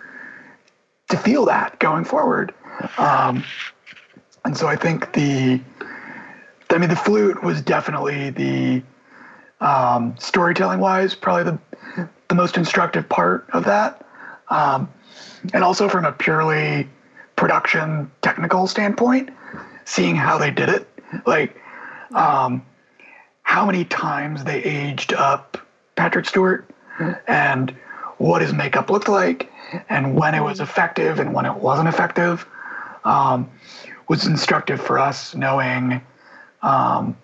[1.08, 2.52] to feel that going forward.
[2.98, 3.44] Um,
[4.44, 5.60] and so I think the,
[6.70, 8.82] I mean, the flute was definitely the
[9.60, 11.58] um, storytelling wise, probably the
[12.28, 14.04] the most instructive part of that,
[14.48, 14.92] um,
[15.54, 16.88] and also from a purely
[17.36, 19.30] production technical standpoint,
[19.84, 20.88] seeing how they did it,
[21.24, 21.56] like
[22.14, 22.64] um,
[23.42, 25.56] how many times they aged up
[25.94, 26.68] Patrick Stewart,
[27.28, 27.70] and
[28.18, 29.50] what his makeup looked like,
[29.88, 32.46] and when it was effective and when it wasn't effective,
[33.04, 33.48] um,
[34.08, 36.00] was instructive for us knowing,
[36.62, 37.16] um,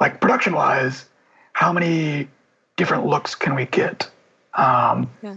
[0.00, 1.06] like production wise,
[1.52, 2.28] how many
[2.76, 4.08] different looks can we get?
[4.54, 5.36] Um, Yeah.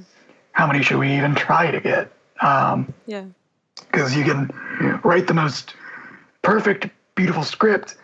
[0.52, 2.12] How many should we even try to get?
[2.42, 3.26] Um, Yeah.
[3.92, 4.50] because you can
[5.04, 5.76] write the most
[6.42, 7.96] perfect, beautiful script,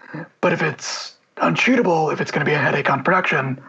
[0.42, 3.60] but if it's unshootable, if it's going to be a headache on production,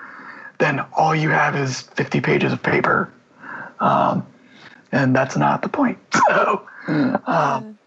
[0.59, 3.11] then all you have is 50 pages of paper.
[3.81, 4.27] Um,
[4.93, 5.99] and that's not the point.
[6.29, 6.67] So,
[7.27, 7.79] um,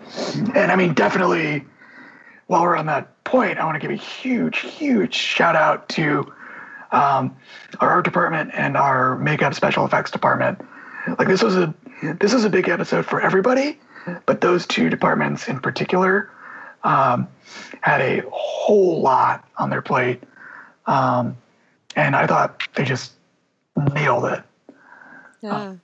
[0.56, 1.64] and I mean, definitely,
[2.48, 6.34] while we're on that point, I want to give a huge, huge shout out to
[6.92, 7.36] um,
[7.80, 10.60] our art department and our makeup special effects department.
[11.20, 11.74] Like this was a
[12.20, 13.80] this was a big episode for everybody,
[14.26, 16.30] but those two departments in particular
[16.84, 17.28] um,
[17.82, 20.24] had a whole lot on their plate,
[20.86, 21.38] um,
[21.96, 23.14] and I thought they just
[23.94, 24.44] nailed it.
[25.42, 25.76] Yeah.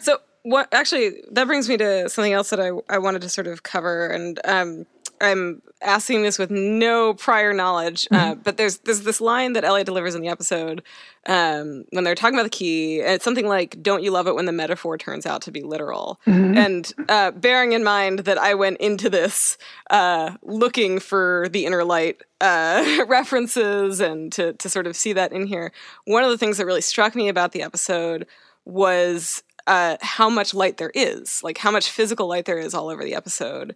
[0.00, 3.46] So what actually that brings me to something else that I, I wanted to sort
[3.46, 4.86] of cover and um
[5.20, 9.86] I'm asking this with no prior knowledge, uh, but there's there's this line that Eliot
[9.86, 10.82] delivers in the episode
[11.26, 14.34] um, when they're talking about the key, and it's something like, "Don't you love it
[14.34, 16.20] when the metaphor turns out to be literal?"
[16.56, 19.58] And uh, bearing in mind that I went into this
[19.90, 25.32] uh, looking for the inner light uh, references and to to sort of see that
[25.32, 25.72] in here,
[26.04, 28.26] one of the things that really struck me about the episode
[28.64, 32.88] was uh, how much light there is, like how much physical light there is all
[32.88, 33.74] over the episode.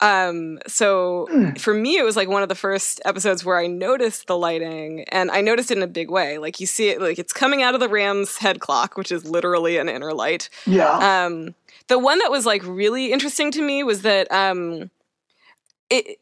[0.00, 1.26] Um, so
[1.58, 5.04] for me, it was like one of the first episodes where I noticed the lighting
[5.08, 6.38] and I noticed it in a big way.
[6.38, 9.24] Like you see it, like it's coming out of the Ram's head clock, which is
[9.24, 10.50] literally an inner light.
[10.66, 11.26] Yeah.
[11.26, 11.54] Um,
[11.88, 14.90] the one that was like really interesting to me was that um,
[15.90, 16.18] it.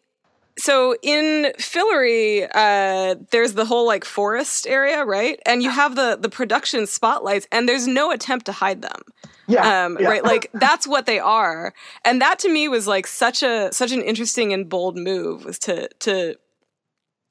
[0.59, 5.39] So in Fillory, uh, there's the whole like forest area, right?
[5.45, 9.03] And you have the the production spotlights, and there's no attempt to hide them
[9.47, 9.85] yeah.
[9.85, 10.09] um, yeah.
[10.09, 11.73] right like that's what they are
[12.05, 15.59] and that to me was like such a such an interesting and bold move was
[15.59, 16.37] to to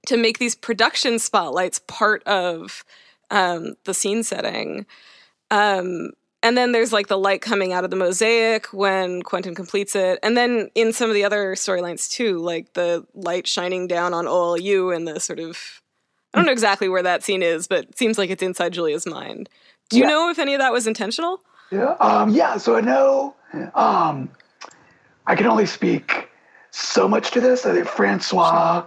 [0.08, 2.84] to make these production spotlights part of
[3.32, 4.86] um, the scene setting
[5.52, 6.12] um,
[6.46, 10.20] and then there's like the light coming out of the mosaic when quentin completes it
[10.24, 14.26] and then in some of the other storylines too like the light shining down on
[14.26, 15.82] olu and the sort of
[16.34, 19.06] i don't know exactly where that scene is but it seems like it's inside julia's
[19.06, 19.50] mind
[19.90, 20.10] do you Yeah.
[20.10, 21.42] know if any of that was intentional
[21.72, 21.96] Yeah.
[22.00, 22.58] Um, yeah.
[22.58, 23.34] So I know
[23.74, 24.30] um,
[25.28, 26.30] I can only speak
[26.72, 27.66] so much to this.
[27.66, 28.86] I think Francois,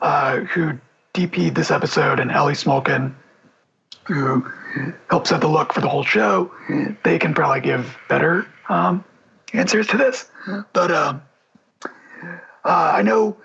[0.00, 0.78] uh, who
[1.14, 3.12] DP'd this episode, and Ellie Smolkin,
[4.06, 4.46] who
[5.08, 6.52] helped set the look for the whole show,
[7.04, 9.04] they can probably give better um,
[9.52, 10.30] answers to this.
[10.72, 11.22] But um,
[12.64, 13.36] uh, I know.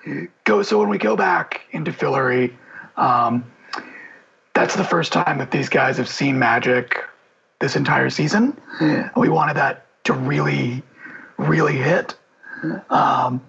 [0.46, 0.64] Go.
[0.64, 2.54] So when we go back into Fillory,
[2.98, 3.44] um,
[4.54, 7.04] that's the first time that these guys have seen magic
[7.60, 8.60] this entire season.
[8.80, 10.82] And we wanted that to really,
[11.38, 12.16] really hit.
[12.90, 13.42] Um,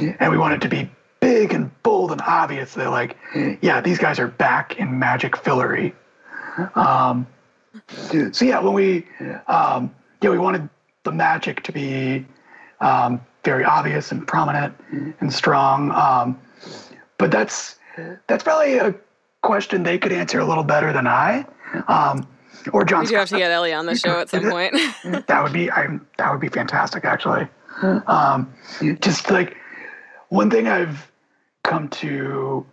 [0.00, 3.16] and we wanted to be big and bold and obvious that, like,
[3.60, 5.94] yeah, these guys are back in magic fillory.
[6.74, 7.26] Um,
[8.32, 9.06] so yeah, when we,
[9.46, 10.68] um, yeah, we wanted
[11.04, 12.26] the magic to be
[12.80, 14.74] um, very obvious and prominent
[15.20, 15.90] and strong.
[15.92, 16.40] Um,
[17.18, 17.76] but that's
[18.26, 18.94] that's probably a
[19.42, 21.46] question they could answer a little better than I.
[21.88, 22.26] Um,
[22.72, 24.74] or John We do have to get Ellie on the show at some point.
[25.26, 27.48] that would be I, that would be fantastic actually.
[28.06, 28.52] Um,
[29.00, 29.56] just like
[30.32, 31.12] one thing i've
[31.62, 32.64] come to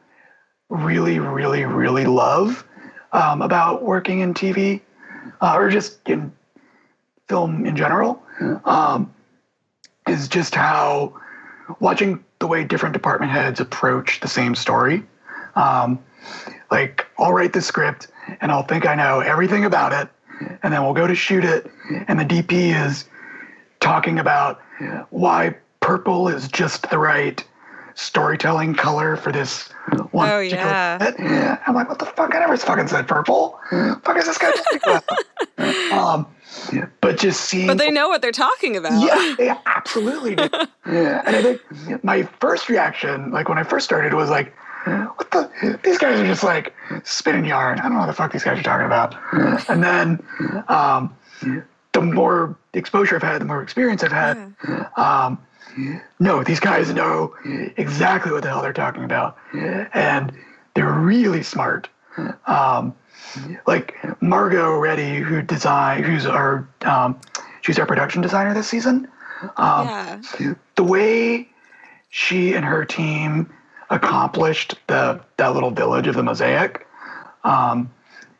[0.69, 2.65] really really really love
[3.11, 4.81] um, about working in tv
[5.41, 6.31] uh, or just in
[7.27, 8.21] film in general
[8.65, 9.13] um,
[10.07, 11.13] is just how
[11.79, 15.03] watching the way different department heads approach the same story.
[15.55, 15.99] Um,
[16.71, 18.07] like I'll write the script
[18.41, 20.09] and I'll think I know everything about it,
[20.63, 21.69] and then we'll go to shoot it,
[22.07, 23.05] and the DP is
[23.79, 24.61] talking about
[25.09, 27.43] why purple is just the right
[27.99, 29.67] storytelling color for this
[30.11, 30.29] one.
[30.29, 30.97] Oh, yeah.
[30.97, 31.19] bit.
[31.67, 32.33] I'm like, what the fuck?
[32.33, 33.59] I never fucking said purple.
[33.69, 36.25] fuck is this guy talking um,
[37.01, 38.93] but just seeing but they know what they're talking about.
[39.01, 40.47] yeah, they absolutely do.
[40.87, 41.21] yeah.
[41.25, 44.53] And I think my first reaction, like when I first started, was like,
[44.85, 45.79] what the?
[45.83, 46.73] These guys are just like
[47.03, 47.79] spinning yarn.
[47.79, 49.15] I don't know what the fuck these guys are talking about.
[49.69, 50.23] And then
[50.69, 51.15] um,
[51.91, 54.53] the more exposure I've had, the more experience I've had,
[54.95, 55.37] um,
[56.19, 57.35] no, these guys know
[57.77, 59.37] exactly what the hell they're talking about.
[59.93, 60.31] And
[60.75, 61.89] they're really smart.
[62.47, 62.95] Um,
[63.67, 67.19] like Margot Reddy, who design, who's our, um,
[67.61, 69.07] she's our production designer this season.
[69.57, 70.19] Um, Yeah.
[70.75, 71.47] the way
[72.09, 73.49] she and her team
[73.89, 76.85] accomplished the that little village of the mosaic
[77.43, 77.89] um,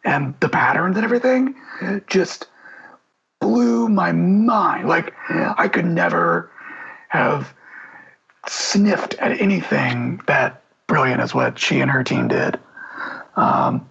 [0.03, 1.55] and the patterns and everything
[2.07, 2.47] just
[3.39, 5.13] blew my mind like
[5.57, 6.51] i could never
[7.09, 7.53] have
[8.47, 12.59] sniffed at anything that brilliant as what she and her team did.
[13.35, 13.87] Um,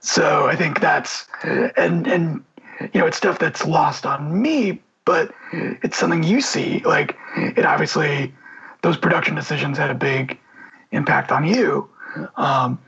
[0.00, 2.44] so i think that's and and
[2.94, 6.80] you know it's stuff that's lost on me but it's something you see.
[6.80, 8.34] Like it obviously
[8.82, 10.38] those production decisions had a big
[10.90, 11.88] impact on you.
[12.36, 12.78] Um,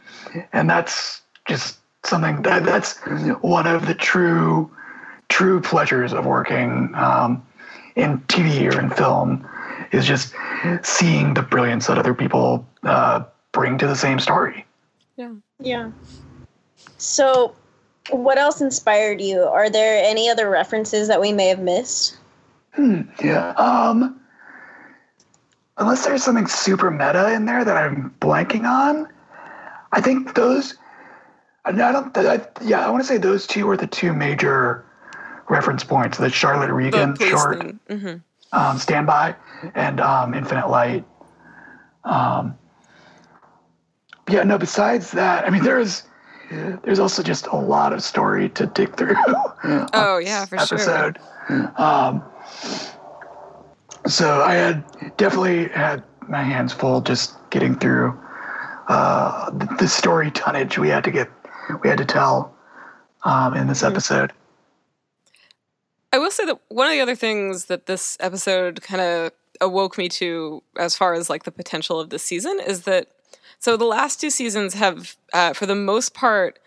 [0.52, 2.98] and that's just something that that's
[3.40, 4.70] one of the true
[5.28, 7.42] true pleasures of working um,
[7.98, 9.46] in tv or in film
[9.92, 10.34] is just
[10.82, 13.22] seeing the brilliance that other people uh,
[13.52, 14.64] bring to the same story
[15.16, 15.34] Yeah.
[15.60, 15.90] Yeah.
[16.98, 17.54] So,
[18.10, 19.42] what else inspired you?
[19.42, 22.16] Are there any other references that we may have missed?
[22.76, 23.50] Yeah.
[23.56, 24.20] Um,
[25.78, 29.08] unless there's something super meta in there that I'm blanking on,
[29.92, 30.74] I think those.
[31.64, 32.16] I don't.
[32.16, 34.84] I, yeah, I want to say those two were the two major
[35.48, 37.80] reference points: the Charlotte Regan short thing.
[37.88, 38.16] hmm
[38.52, 39.36] um, Standby
[39.74, 41.04] and um, Infinite Light.
[42.04, 42.56] Um,
[44.28, 44.42] yeah.
[44.42, 44.58] No.
[44.58, 46.04] Besides that, I mean, there's
[46.50, 49.16] there's also just a lot of story to dig through.
[49.92, 50.78] Oh yeah, for sure.
[50.78, 51.18] episode.
[51.76, 52.22] Um,
[54.06, 58.18] so I had definitely had my hands full just getting through
[58.88, 61.28] uh, the, the story tonnage we had to get,
[61.82, 62.54] we had to tell
[63.24, 64.32] um, in this episode.
[66.12, 69.98] I will say that one of the other things that this episode kind of awoke
[69.98, 73.08] me to, as far as like the potential of this season, is that
[73.58, 76.58] so the last two seasons have, uh, for the most part,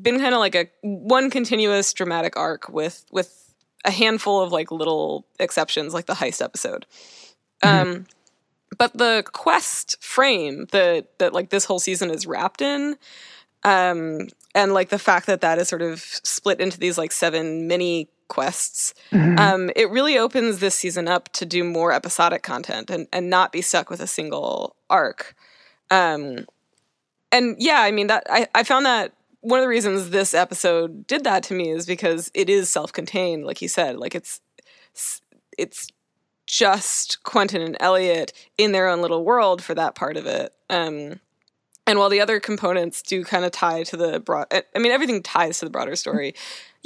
[0.00, 4.70] been kind of like a one continuous dramatic arc with with a handful of like
[4.70, 6.86] little exceptions, like the heist episode.
[7.62, 8.06] Um,
[8.76, 12.96] but the quest frame that that like this whole season is wrapped in,
[13.64, 17.66] um, and like the fact that that is sort of split into these like seven
[17.66, 18.94] mini quests.
[19.38, 23.52] Um, it really opens this season up to do more episodic content and, and not
[23.52, 25.34] be stuck with a single arc.
[25.90, 26.46] Um,
[27.32, 31.06] and yeah i mean that I, I found that one of the reasons this episode
[31.06, 34.40] did that to me is because it is self-contained like you said like it's
[35.56, 35.88] it's
[36.46, 40.54] just quentin and eliot in their own little world for that part of it.
[40.70, 41.18] Um,
[41.88, 45.22] and while the other components do kind of tie to the broad i mean everything
[45.22, 46.34] ties to the broader story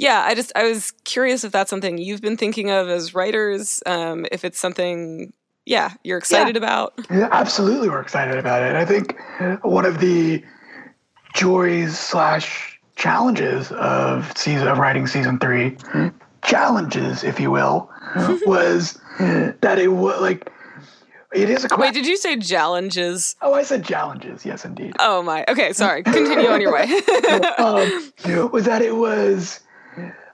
[0.01, 3.81] yeah i just i was curious if that's something you've been thinking of as writers
[3.85, 5.31] um, if it's something
[5.65, 8.75] yeah you're excited about Yeah, absolutely, we're excited about it.
[8.75, 9.15] I think
[9.63, 10.43] one of the
[11.33, 15.77] joys slash challenges of season of writing season three,
[16.43, 17.89] challenges, if you will,
[18.45, 20.51] was that it was like
[21.33, 21.81] it is a question.
[21.81, 24.45] wait did you say challenges oh, I said challenges.
[24.45, 24.93] Yes, indeed.
[24.99, 26.83] oh my okay sorry continue on your way
[27.57, 28.11] um,
[28.51, 29.61] was that it was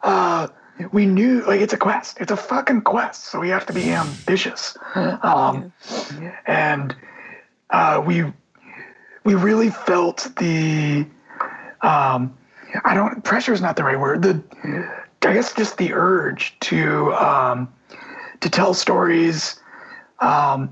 [0.03, 0.47] uh,
[0.91, 2.17] we knew like it's a quest.
[2.19, 3.25] It's a fucking quest.
[3.25, 4.77] So we have to be ambitious.
[4.95, 5.73] Um,
[6.45, 6.95] and
[7.69, 8.25] uh, we
[9.23, 11.05] we really felt the
[11.81, 12.37] um,
[12.85, 14.21] i don't pressure is not the right word.
[14.21, 14.43] The
[15.23, 17.73] i guess just the urge to um,
[18.39, 19.59] to tell stories
[20.19, 20.69] um,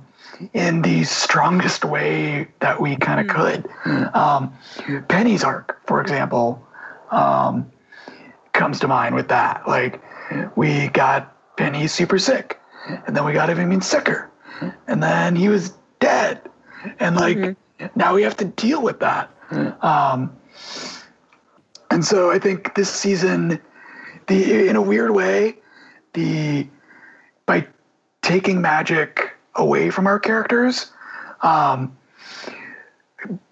[0.54, 3.68] in the strongest way that we kind of could.
[4.16, 4.54] Um,
[5.08, 6.66] Penny's arc, for example,
[7.12, 7.72] um,
[8.56, 9.68] comes to mind with that.
[9.68, 10.02] Like,
[10.56, 12.60] we got Penny super sick,
[13.06, 14.32] and then we got him even sicker,
[14.88, 16.42] and then he was dead,
[17.00, 17.56] and like
[17.96, 19.30] now we have to deal with that.
[19.82, 20.36] Um,
[21.92, 23.62] and so I think this season,
[24.28, 25.58] the in a weird way,
[26.14, 26.68] the
[27.46, 27.68] by
[28.22, 30.92] taking magic away from our characters,
[31.42, 31.96] um,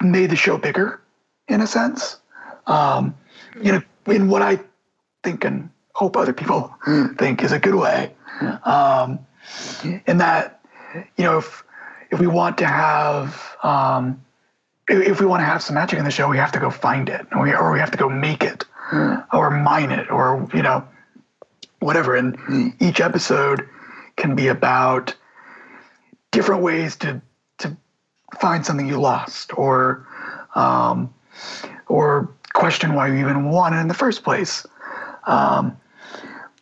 [0.02, 1.02] made the show bigger
[1.48, 2.18] in a sense.
[2.66, 3.16] Um,
[3.62, 4.60] in a, in what I
[5.24, 6.74] think and hope other people
[7.18, 8.14] think is a good way.
[8.66, 9.20] Um,
[10.08, 10.62] in that,
[11.18, 11.64] you know, if
[12.12, 14.24] if we want to have um,
[14.88, 17.10] if we want to have some magic in the show, we have to go find
[17.10, 18.66] it, or we, or we have to go make it,
[19.32, 20.88] or mine it, or you know,
[21.80, 22.16] whatever.
[22.16, 23.68] And each episode
[24.18, 25.16] can be about
[26.32, 27.22] different ways to
[27.60, 27.78] to
[28.40, 30.06] find something you lost, or
[30.56, 31.14] um,
[31.88, 34.66] or question why you even wanted it in the first place.
[35.26, 35.78] Um,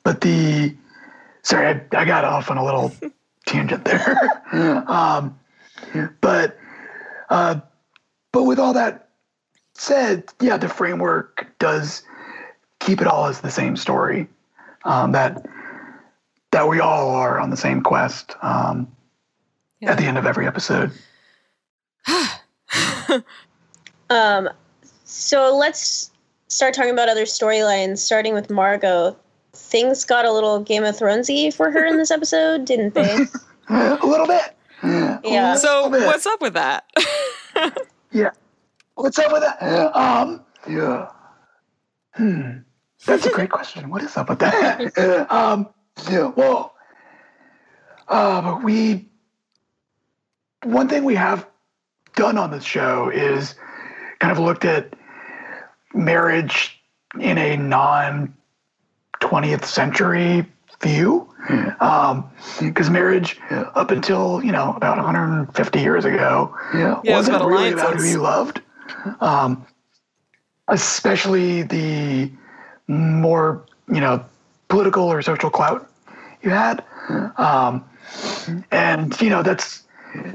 [0.04, 0.76] but the
[1.44, 2.94] sorry, I, I got off on a little
[3.46, 4.44] tangent there.
[4.88, 5.38] um,
[6.22, 6.58] but
[7.30, 7.60] uh,
[8.32, 9.10] but with all that
[9.74, 12.04] said, yeah, the framework does
[12.80, 14.28] keep it all as the same story.
[14.84, 15.46] Um, that
[16.52, 18.92] that we all are on the same quest um,
[19.84, 20.92] at the end of every episode.
[24.12, 24.50] Um,
[25.06, 26.12] so let's
[26.52, 29.16] start talking about other storylines, starting with Margo.
[29.54, 33.26] Things got a little Game of Thronesy for her in this episode, didn't they?
[33.70, 34.56] a little bit.
[34.84, 35.56] Yeah.
[35.56, 36.06] So bit.
[36.06, 36.86] what's up with that?
[38.12, 38.32] Yeah.
[38.96, 39.96] What's up with that?
[39.96, 41.08] Um, yeah.
[42.14, 42.58] Hmm.
[43.06, 43.90] That's a great question.
[43.90, 45.32] What is up with that?
[45.32, 45.70] um,
[46.10, 46.32] yeah.
[46.36, 46.76] Well,
[48.08, 49.10] uh, but we,
[50.64, 51.48] one thing we have
[52.16, 53.56] done on this show is
[54.20, 54.94] kind of looked at
[55.94, 56.82] marriage
[57.20, 58.34] in a non
[59.22, 60.46] 20th century
[60.82, 61.28] view.
[62.60, 67.48] Because marriage, up until, you know, about 150 years ago, Yeah, it was wasn't about
[67.48, 68.62] really about who you loved.
[69.20, 69.66] Um,
[70.68, 72.32] especially the
[72.88, 74.24] more, you know,
[74.68, 75.90] political or social clout
[76.42, 76.84] you had.
[77.38, 77.84] Um,
[78.72, 79.84] and, you know, that's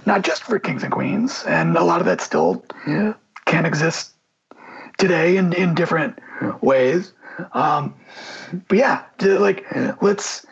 [0.04, 1.44] not just for kings and queens.
[1.46, 2.64] And a lot of that still
[3.44, 4.12] can exist
[4.98, 6.18] today in, in different
[6.60, 7.12] ways.
[7.52, 7.94] Um,
[8.68, 9.64] but yeah, like
[10.00, 10.46] let's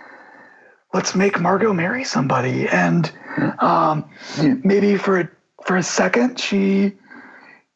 [0.92, 3.10] let's make Margo marry somebody, and
[3.58, 4.04] um,
[4.62, 5.28] maybe for a,
[5.66, 6.92] for a second she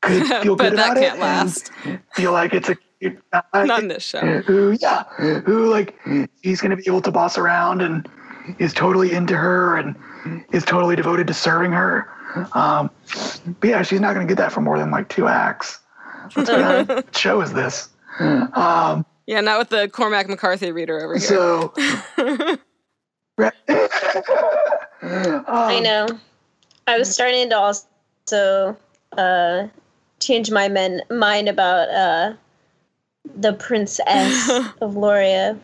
[0.03, 1.71] could feel good about it last.
[1.85, 4.41] and feel like it's a cute guy Not in this show.
[4.43, 5.05] who yeah
[5.45, 5.97] who like
[6.43, 8.09] he's gonna be able to boss around and
[8.59, 9.97] is totally into her and
[10.53, 12.09] is totally devoted to serving her.
[12.53, 12.91] Um,
[13.61, 15.81] but yeah, she's not gonna get that for more than like two acts.
[16.35, 17.89] What kind of show is this?
[18.21, 21.29] Um, Yeah, not with the Cormac McCarthy reader over here.
[21.29, 21.75] so,
[23.37, 23.53] Right.
[25.03, 26.07] I Um, know.
[26.87, 28.77] I was starting to also
[29.17, 29.67] uh,
[30.21, 32.33] change my men- mind about uh,
[33.37, 34.51] the princess
[34.81, 35.59] of Loria.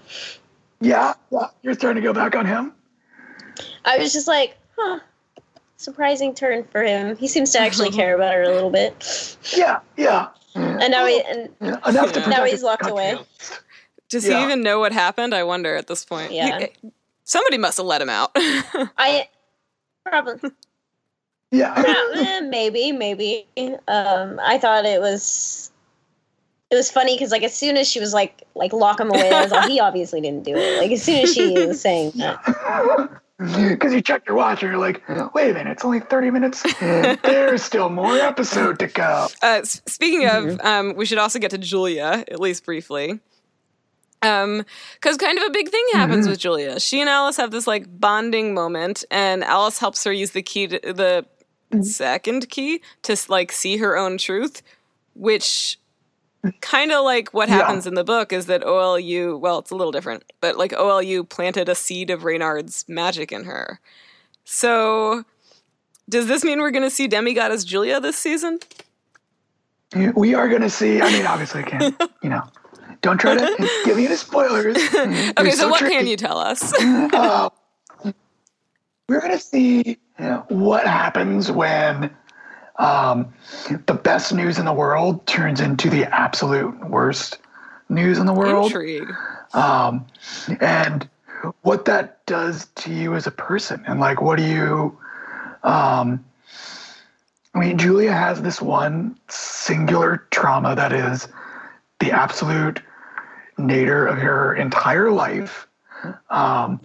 [0.81, 2.75] Yeah, yeah, you're starting to go back on him.
[3.87, 5.01] I was just like, huh,
[5.79, 7.17] surprising turn for him.
[7.17, 9.37] He seems to actually care about her a little bit.
[9.57, 10.29] Yeah, yeah.
[10.55, 11.79] And now he, and yeah.
[11.89, 13.17] Enough to Now he's locked away.
[14.09, 14.39] Does Yeah.
[14.39, 15.35] he even know what happened?
[15.35, 16.31] I wonder at this point.
[16.31, 16.67] He- Yeah.
[17.25, 18.31] somebody must have let him out.
[18.37, 19.29] I
[20.07, 20.51] probably
[21.51, 21.75] Yeah,
[22.15, 23.47] eh, maybe maybe.
[23.89, 25.71] Um, I thought it was
[26.71, 29.31] it was funny because like as soon as she was like like lock him away,
[29.33, 30.81] I was like he obviously didn't do it.
[30.81, 32.39] Like as soon as she was saying that,
[33.39, 35.03] because you checked your watch and you're like,
[35.35, 36.63] wait a minute, it's only 30 minutes.
[36.81, 39.27] There's still more episode to go.
[39.43, 43.19] Uh, speaking of, um, we should also get to Julia at least briefly.
[44.23, 44.65] Um,
[44.95, 46.81] because kind of a big thing happens with Julia.
[46.81, 50.67] She and Alice have this like bonding moment, and Alice helps her use the key
[50.69, 51.27] to the
[51.83, 54.63] second key to like see her own truth,
[55.15, 55.79] which
[56.61, 57.57] kind of like what Yeah.
[57.57, 61.25] happens in the book is that OLU, well, it's a little different, but like OLU
[61.25, 63.81] planted a seed of Reynard's magic in her.
[64.45, 65.25] So,
[66.09, 68.59] does this mean we're going to see Demigoddess Julia this season?
[70.15, 72.43] We are going to see, I mean, obviously, I can't, you know,
[73.01, 74.77] don't try to give me any spoilers.
[75.39, 76.73] Okay, so, what can you tell us?
[76.81, 77.49] uh,
[79.09, 82.11] we're going to see you know, what happens when
[82.77, 83.33] um,
[83.87, 87.39] the best news in the world turns into the absolute worst
[87.89, 88.67] news in the world.
[88.67, 89.09] Intrigue.
[89.53, 90.07] Um,
[90.61, 91.09] and
[91.63, 93.85] what that does to you as a person.
[93.87, 94.99] And like, what do you,
[95.65, 96.25] Um,
[97.55, 101.29] I mean, Julia has this one singular trauma that is
[102.01, 102.81] the absolute
[103.57, 105.69] nadir of her entire life
[106.31, 106.81] um,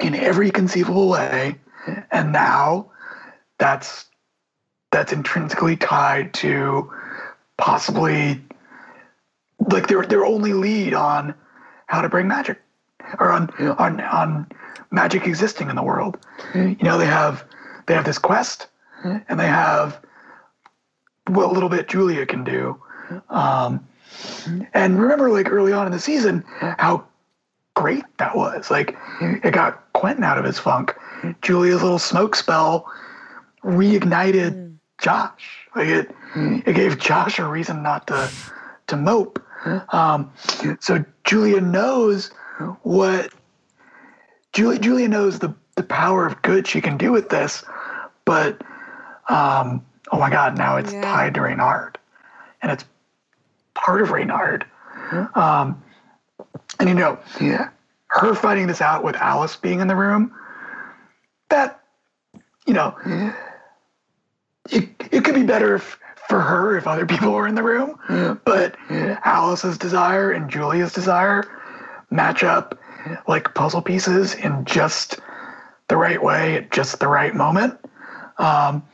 [0.00, 1.56] in every conceivable way.
[2.10, 2.90] And now
[3.56, 4.04] that's
[4.90, 6.90] that's intrinsically tied to
[7.56, 8.40] possibly
[9.70, 11.34] like their their only lead on
[11.86, 12.60] how to bring magic
[13.18, 14.46] or on on on
[14.90, 16.18] magic existing in the world.
[16.52, 16.78] Mm.
[16.78, 17.44] You know, they have
[17.86, 18.68] they have this quest
[19.04, 19.22] mm.
[19.28, 20.00] and they have
[21.26, 22.80] what little bit Julia can do.
[23.08, 23.34] Mm.
[23.34, 23.86] Um,
[24.72, 27.04] and remember, like early on in the season, how
[27.74, 28.70] great that was.
[28.70, 30.94] Like it got Quentin out of his funk.
[31.42, 32.90] Julia's little smoke spell
[33.64, 34.67] reignited
[34.98, 35.68] Josh.
[35.74, 36.10] Like it,
[36.66, 38.30] it gave Josh a reason not to
[38.88, 39.42] to mope.
[39.92, 40.32] Um,
[40.80, 42.30] so Julia knows
[42.82, 43.32] what
[44.52, 47.64] Julia Julia knows the the power of good she can do with this,
[48.24, 48.60] but
[49.28, 51.02] um, oh my God, now it's Yeah.
[51.02, 51.98] tied to Reynard,
[52.62, 52.84] and it's
[53.74, 54.64] part of Reynard.
[55.34, 55.82] Um,
[56.80, 57.68] and you know, yeah.
[58.08, 60.32] her fighting this out with Alice being in the room,
[61.50, 61.80] that
[62.66, 62.94] you know,
[64.70, 65.98] it, it could be better if,
[66.28, 67.98] for her if other people were in the room,
[68.44, 68.76] but
[69.24, 71.44] Alice's desire and Julia's desire
[72.10, 72.78] match up
[73.26, 75.20] like puzzle pieces in just
[75.88, 77.78] the right way at just the right moment.
[78.38, 78.84] Um,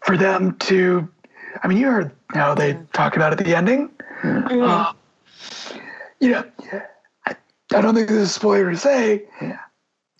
[0.00, 1.08] for them to,
[1.62, 3.90] I mean, you heard how they talk about it at the ending.
[4.22, 4.92] Uh,
[6.20, 6.44] you know,
[7.26, 7.36] I,
[7.74, 9.24] I don't think this is a spoiler to say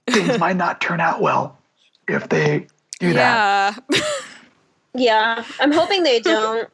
[0.09, 1.59] things might not turn out well
[2.07, 2.67] if they
[3.01, 3.83] do that.
[4.99, 5.37] Yeah.
[5.37, 6.69] Yeah, I'm hoping they don't.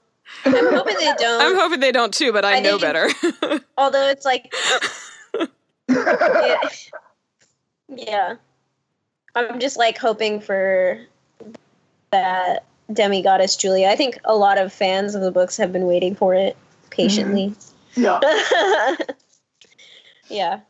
[0.44, 1.42] I'm hoping they don't.
[1.42, 3.60] I'm hoping they don't too, but I, I know think- better.
[3.78, 4.52] Although it's like,
[5.88, 6.58] yeah,
[7.88, 8.34] yeah.
[9.34, 11.00] I'm just like hoping for
[12.10, 13.88] that demi goddess Julia.
[13.88, 16.56] I think a lot of fans of the books have been waiting for it
[16.90, 17.54] patiently.
[17.96, 18.20] Yeah.
[20.28, 20.60] yeah.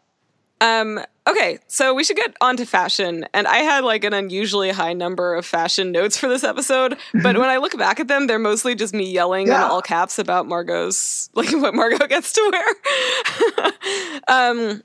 [0.64, 3.26] Um, okay, so we should get on to fashion.
[3.34, 7.36] And I had like an unusually high number of fashion notes for this episode, but
[7.36, 10.46] when I look back at them, they're mostly just me yelling in all caps about
[10.46, 13.72] Margo's like what Margo gets to wear.
[14.28, 14.82] um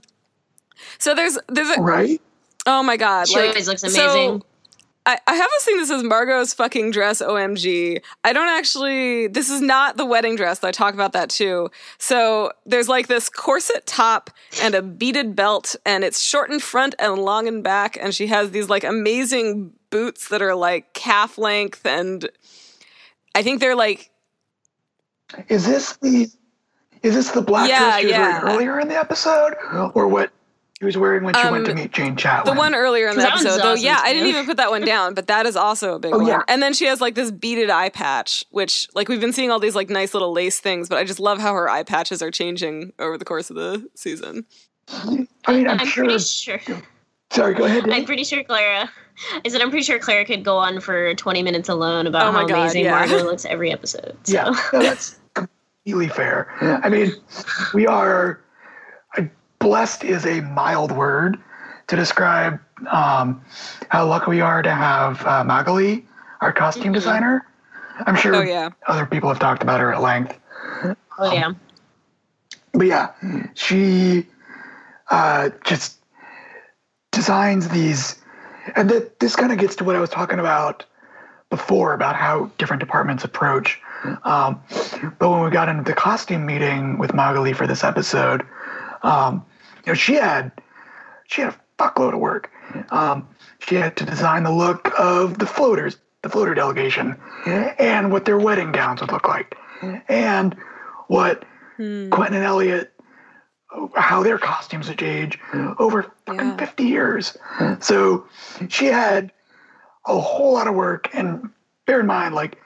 [0.97, 2.21] so there's there's a Right?
[2.65, 3.27] oh my god.
[3.29, 4.43] She like, always looks so- amazing.
[5.09, 7.99] I, I have this thing that says Margo's fucking dress OMG.
[8.23, 10.63] I don't actually, this is not the wedding dress.
[10.63, 11.71] I talk about that too.
[11.97, 14.29] So there's like this corset top
[14.61, 17.97] and a beaded belt, and it's short in front and long in back.
[17.99, 21.87] And she has these like amazing boots that are like calf length.
[21.87, 22.29] And
[23.33, 24.11] I think they're like,
[25.47, 26.27] Is this the
[27.01, 28.43] is this the black Yeah, dress she was yeah.
[28.43, 29.55] wearing earlier in the episode,
[29.95, 30.29] or what
[30.79, 32.45] she was wearing when she went to Um, meet Jane Chatwin?
[32.45, 33.71] the one earlier in the That one's episode, though.
[33.73, 36.13] awesome, Yeah, I didn't even put that one down, but that is also a big
[36.13, 36.27] Oh, one.
[36.27, 36.41] yeah.
[36.47, 39.59] And then she has like this beaded eye patch, which like we've been seeing all
[39.59, 42.31] these like nice little lace things, but I just love how her eye patches are
[42.31, 44.45] changing over the course of the season.
[44.87, 45.27] I mean,
[45.67, 46.05] I'm, I'm sure.
[46.05, 46.59] pretty sure.
[47.31, 47.87] Sorry, go ahead.
[47.89, 48.89] I'm pretty sure Clara.
[49.45, 52.31] I said I'm pretty sure Clara could go on for 20 minutes alone about Oh
[52.31, 52.91] how God, amazing yeah.
[52.91, 54.15] Margo looks every episode.
[54.23, 54.33] So.
[54.33, 56.47] Yeah, no, that's completely fair.
[56.83, 57.11] I mean,
[57.73, 58.48] we are I-
[59.59, 61.37] blessed is a mild word
[61.87, 62.59] to describe
[62.91, 63.43] um,
[63.89, 66.05] how lucky we are to have uh, Magali,
[66.41, 67.45] our costume designer.
[68.05, 68.69] I'm sure Oh, yeah.
[68.87, 70.37] other people have talked about her at length.
[71.17, 71.51] Oh yeah.
[72.73, 73.11] But yeah,
[73.55, 74.25] she
[75.09, 75.97] uh, just
[77.11, 78.21] designs these,
[78.75, 80.85] and that this kind of gets to what I was talking about
[81.49, 83.81] before about how different departments approach.
[84.23, 84.61] Um,
[85.17, 88.45] but when we got into the costume meeting with Magali for this episode,
[89.01, 89.43] um,
[89.85, 90.51] you know, she had
[91.25, 92.51] she had a fuckload of work.
[92.91, 93.27] Um,
[93.59, 97.15] she had to design the look of the floaters, the floater delegation,
[97.45, 99.55] and what their wedding gowns would look like,
[100.07, 100.55] and
[101.07, 101.45] what
[101.77, 102.91] Quentin and Eliot,
[103.95, 105.39] how their costumes would age
[105.79, 106.57] over fucking Yeah.
[106.57, 107.37] 50 years.
[107.79, 108.25] So
[108.67, 109.31] she had
[110.05, 111.09] a whole lot of work.
[111.13, 111.49] And
[111.85, 112.57] bear in mind, like,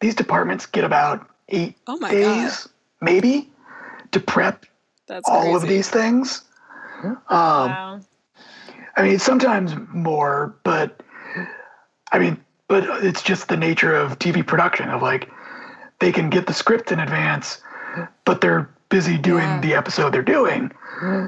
[0.00, 2.68] these departments get about eight Oh my days,
[3.00, 3.50] maybe,
[4.12, 4.66] to prep
[5.08, 6.43] That's all of these things.
[7.04, 8.00] Um, Wow.
[8.96, 11.02] I mean, sometimes more, but
[12.12, 15.28] I mean, but it's just the nature of TV production of like
[16.00, 17.60] they can get the script in advance,
[18.24, 19.60] but they're busy doing Yeah.
[19.60, 20.70] the episode they're doing.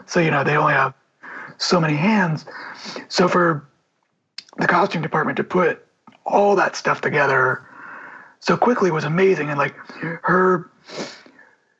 [0.07, 0.95] So, you know, they only have
[1.59, 2.45] so many hands.
[3.09, 3.67] So for
[4.59, 5.85] the costume department to put
[6.25, 7.63] all that stuff together
[8.41, 9.49] so quickly was amazing.
[9.51, 9.75] And like
[10.23, 10.71] her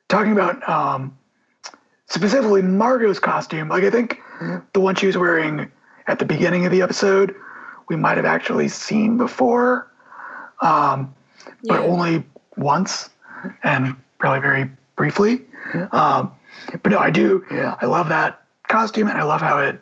[0.09, 1.17] talking about um,
[2.07, 4.19] specifically Margo's costume, like I think
[4.73, 5.71] the one she was wearing
[6.07, 7.35] at the beginning of the episode
[7.89, 9.87] we might have actually seen before,
[10.61, 11.13] um,
[11.65, 11.87] but Yeah.
[11.87, 12.23] only
[12.57, 13.09] once
[13.63, 15.45] and probably very briefly.
[15.91, 16.31] Um,
[16.81, 17.45] but no, I do.
[17.51, 17.75] Yeah.
[17.81, 19.81] I love that costume, and I love how it,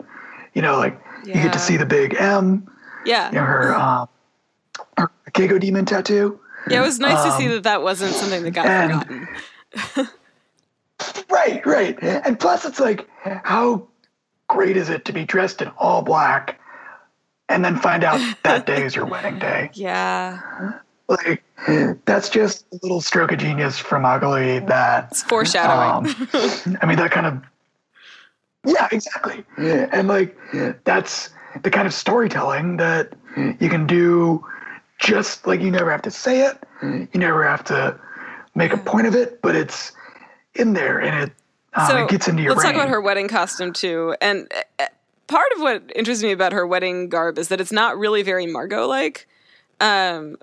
[0.53, 2.67] you know, like you get to see the big M,
[3.05, 3.29] Yeah.
[3.29, 4.07] you know, her, um,
[4.97, 6.39] her Keiko demon tattoo.
[6.69, 10.07] Yeah, it was nice to see Um, that that wasn't something that got and- forgotten.
[11.29, 11.97] Right, right.
[12.01, 13.07] And plus, it's like,
[13.43, 13.87] how
[14.47, 16.59] great is it to be dressed in all black
[17.49, 19.69] and then find out that day is your wedding day?
[19.73, 20.79] Yeah.
[21.07, 21.43] Like,
[22.05, 26.07] that's just a little stroke of genius from Magali that, It's foreshadowing.
[26.33, 27.43] um, I mean, that kind of,
[28.65, 29.45] yeah, exactly.
[29.57, 30.35] And like,
[30.83, 31.29] that's
[31.61, 33.13] the kind of storytelling that
[33.59, 34.43] you can do
[34.99, 37.99] just like you never have to say it, you never have to
[38.55, 39.91] make a point of it, but it's
[40.55, 41.35] in there and it,
[41.73, 42.73] um, so it gets into your let's brain.
[42.73, 44.15] talk about her wedding costume too.
[44.21, 44.85] And uh,
[45.27, 48.47] part of what interests me about her wedding garb is that it's not really very
[48.47, 49.27] Margo like.
[49.81, 50.37] Um,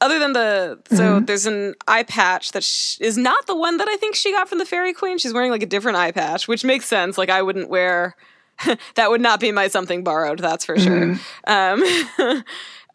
[0.00, 0.96] other than the Mm-hmm.
[0.96, 4.32] so there's an eye patch that sh- is not the one that I think she
[4.32, 5.18] got from the Fairy Queen.
[5.18, 7.16] She's wearing like a different eye patch, which makes sense.
[7.16, 8.16] Like I wouldn't wear
[8.96, 10.40] that would not be my something borrowed.
[10.40, 11.16] That's for sure.
[11.46, 12.34] Mm-hmm.
[12.34, 12.44] Um,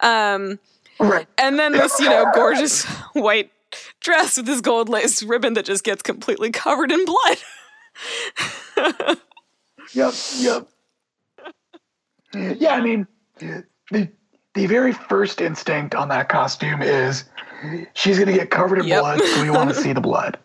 [0.00, 0.58] um,
[1.00, 1.26] Right.
[1.38, 2.84] and then this, you know, gorgeous
[3.14, 3.50] white
[4.04, 7.38] dress with this gold lace ribbon that just gets completely covered in blood.
[9.92, 10.14] Yep.
[10.38, 10.68] Yep.
[12.58, 13.06] Yeah, I mean,
[13.38, 13.64] the
[14.54, 17.24] the very first instinct on that costume is
[17.94, 19.00] she's gonna get covered in Yep.
[19.00, 20.38] blood, so we want to see the blood.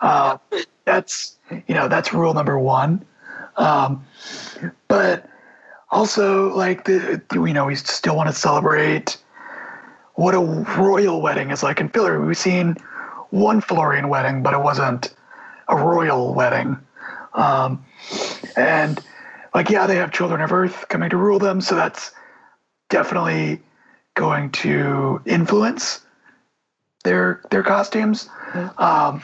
[0.00, 0.38] Uh,
[0.84, 1.36] that's
[1.68, 3.04] you know that's rule number one.
[3.56, 4.04] Um,
[4.88, 5.28] but
[5.90, 9.16] also, like the you know we still want to celebrate
[10.16, 12.26] what a royal wedding is like in Fillory.
[12.26, 12.76] We've seen
[13.30, 15.14] one Florian wedding, but it wasn't
[15.68, 16.78] a royal wedding.
[17.34, 17.84] Um,
[18.56, 19.00] and
[19.54, 22.12] like, yeah, they have children of Earth coming to rule them, so that's
[22.90, 23.62] definitely
[24.14, 26.00] going to influence
[27.04, 28.28] their their costumes.
[28.78, 29.22] Um,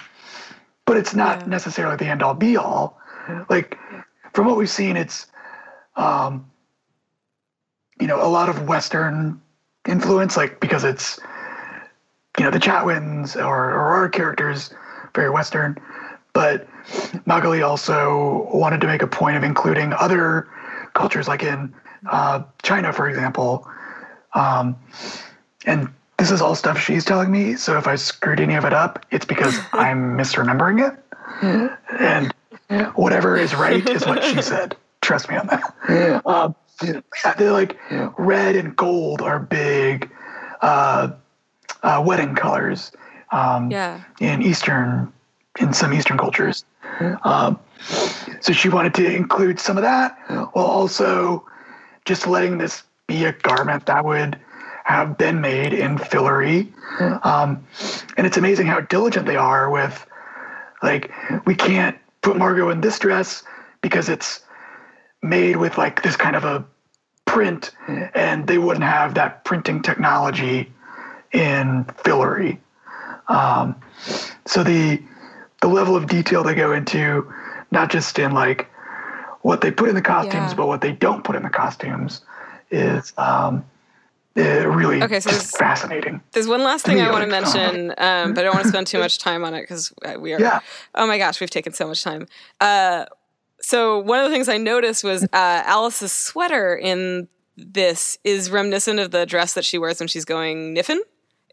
[0.84, 1.47] but it's not Yeah.
[1.49, 2.99] necessarily the end all be all.
[3.49, 3.78] Like
[4.34, 5.26] from what we've seen, it's
[5.97, 6.51] um,
[8.01, 9.41] you know a lot of Western
[9.87, 11.18] influence, like because it's
[12.39, 14.72] you know the Chatwins or, or our characters
[15.14, 15.78] very Western,
[16.33, 16.66] but
[17.26, 20.49] Magali also wanted to make a point of including other
[20.95, 21.74] cultures, like in
[22.11, 23.68] uh, China, for example.
[24.35, 24.76] Um,
[25.66, 27.57] and this is all stuff she's telling me.
[27.57, 30.99] So if I screwed any of it up, it's because I'm misremembering it.
[31.99, 32.33] And
[32.95, 34.76] whatever is right is what she said.
[35.01, 35.74] Trust me on that.
[36.24, 37.79] Um, yeah, they're like
[38.18, 40.11] red and gold are big
[40.61, 41.12] uh,
[41.83, 42.93] uh, wedding colors
[43.33, 44.01] um, Yeah.
[44.20, 45.12] in Eastern,
[45.59, 46.64] in some Eastern cultures.
[47.25, 47.59] Um,
[48.41, 50.16] so she wanted to include some of that
[50.53, 51.45] while also
[52.05, 54.39] just letting this be a garment that would
[54.85, 56.73] have been made in Fillory.
[57.25, 57.64] Um,
[58.16, 60.07] and it's amazing how diligent they are with,
[60.83, 61.11] like,
[61.47, 63.43] we can't put Margo in this dress
[63.81, 64.41] because it's
[65.23, 66.64] made with like this kind of a
[67.25, 67.70] print,
[68.14, 70.70] and they wouldn't have that printing technology
[71.33, 72.59] in Fillory.
[73.29, 73.77] Um,
[74.47, 75.01] so the
[75.61, 77.33] the level of detail they go into,
[77.70, 78.68] not just in like
[79.43, 80.57] what they put in the costumes, Yeah.
[80.57, 82.20] but what they don't put in the costumes,
[82.70, 83.64] is um,
[84.37, 86.20] uh, really Okay, so there's- fascinating.
[86.33, 87.41] There's one last thing I want to Really?
[87.43, 90.33] mention, um, but I don't want to spend too much time on it because we
[90.35, 90.41] are.
[90.41, 90.61] Yeah.
[90.95, 92.27] Oh my gosh, we've taken so much time.
[92.61, 93.05] Uh,
[93.63, 98.99] so one of the things I noticed was uh, Alice's sweater in this is reminiscent
[98.99, 100.99] of the dress that she wears when she's going niffin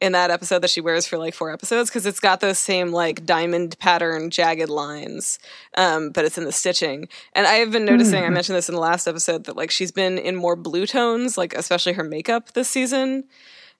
[0.01, 2.91] in that episode that she wears for like four episodes because it's got those same
[2.91, 5.39] like diamond pattern jagged lines
[5.75, 7.07] um, but it's in the stitching.
[7.33, 9.91] And i have been noticing i mentioned this in the last episode that like she's
[9.91, 13.25] been in more blue tones like especially her makeup this season.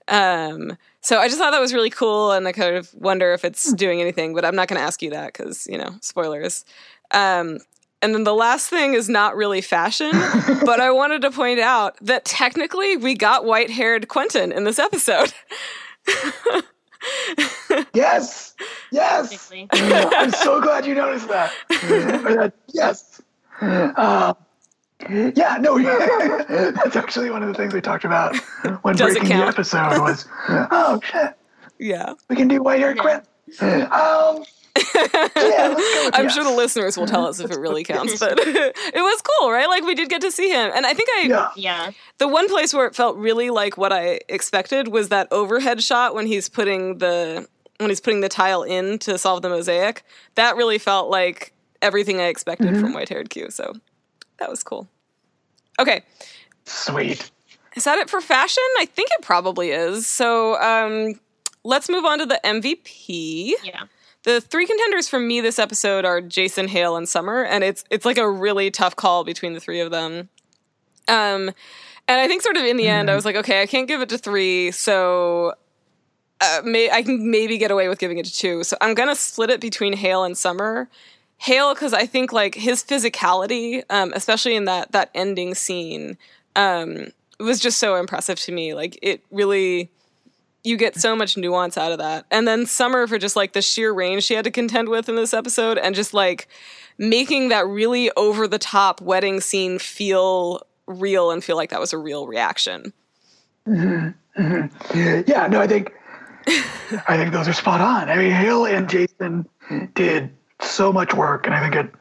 [0.10, 3.46] Um, so I just thought that was really cool, and I kind of wonder if
[3.46, 6.66] it's doing anything, but I'm not going to ask you that because you know spoilers.
[7.12, 7.60] Um,
[8.02, 10.12] and then the last thing is not really fashion,
[10.66, 15.34] but I wanted to point out that technically we got white-haired Quentin in this episode.
[17.94, 18.56] Yes,
[18.92, 19.52] yes.
[19.72, 22.54] I'm so glad you noticed that.
[22.74, 23.22] Yes.
[23.62, 24.34] Uh,
[25.10, 25.80] yeah, no,
[26.50, 28.36] that's actually one of the things we talked about
[28.82, 31.34] when Does breaking the episode was, oh shit,
[31.80, 33.22] yeah, we can do white hair Quinn.
[33.92, 34.44] Um,
[34.96, 35.04] yeah,
[35.36, 36.34] let's go with I'm yes.
[36.34, 39.68] sure the listeners will tell us if it really counts, but it was cool, right?
[39.68, 41.92] Like we did get to see him, and I think I Yeah, Yeah.
[42.18, 46.16] The one place where it felt really like what I expected was that overhead shot
[46.16, 50.04] when he's putting the when he's putting the tile in to solve the mosaic.
[50.36, 53.50] That really felt like everything I expected from White Haired Q.
[53.52, 53.74] So
[54.38, 54.88] that was cool.
[55.80, 56.02] Okay,
[56.66, 57.32] sweet.
[57.76, 58.64] Is that it for fashion?
[58.80, 60.06] I think it probably is.
[60.06, 61.20] So um,
[61.64, 63.54] let's move on to the MVP.
[63.64, 63.84] Yeah.
[64.24, 68.06] The three contenders for me this episode are Jason Hale and Summer, and it's it's
[68.06, 70.30] like a really tough call between the three of them.
[71.08, 71.52] Um,
[72.08, 74.02] and I think sort of in the end, I was like, okay, I can't give
[74.02, 75.54] it to three, so
[76.42, 78.64] uh, may, I can maybe get away with giving it to two.
[78.64, 80.90] So I'm gonna split it between Hale and Summer.
[81.38, 86.18] Hale, because I think like his physicality, um, especially in that that ending scene,
[86.58, 87.08] um,
[87.40, 88.74] was just so impressive to me.
[88.74, 89.92] Like it really
[90.64, 92.26] you get so much nuance out of that.
[92.32, 95.16] And then Summer for just like the sheer range she had to contend with in
[95.16, 96.48] this episode and just like
[96.98, 101.94] making that really over the top wedding scene feel real and feel like that was
[101.94, 102.94] a real reaction.
[104.96, 105.94] Yeah, no, I think
[106.48, 108.10] I think those are spot on.
[108.10, 109.46] I mean, Hale and Jason
[109.96, 110.32] did
[110.62, 111.92] so much work, and I think it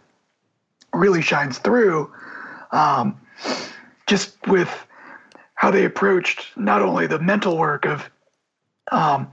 [0.94, 2.12] really shines through.
[2.70, 3.20] Um,
[4.06, 4.70] just with
[5.54, 8.08] how they approached not only the mental work of
[8.92, 9.28] um,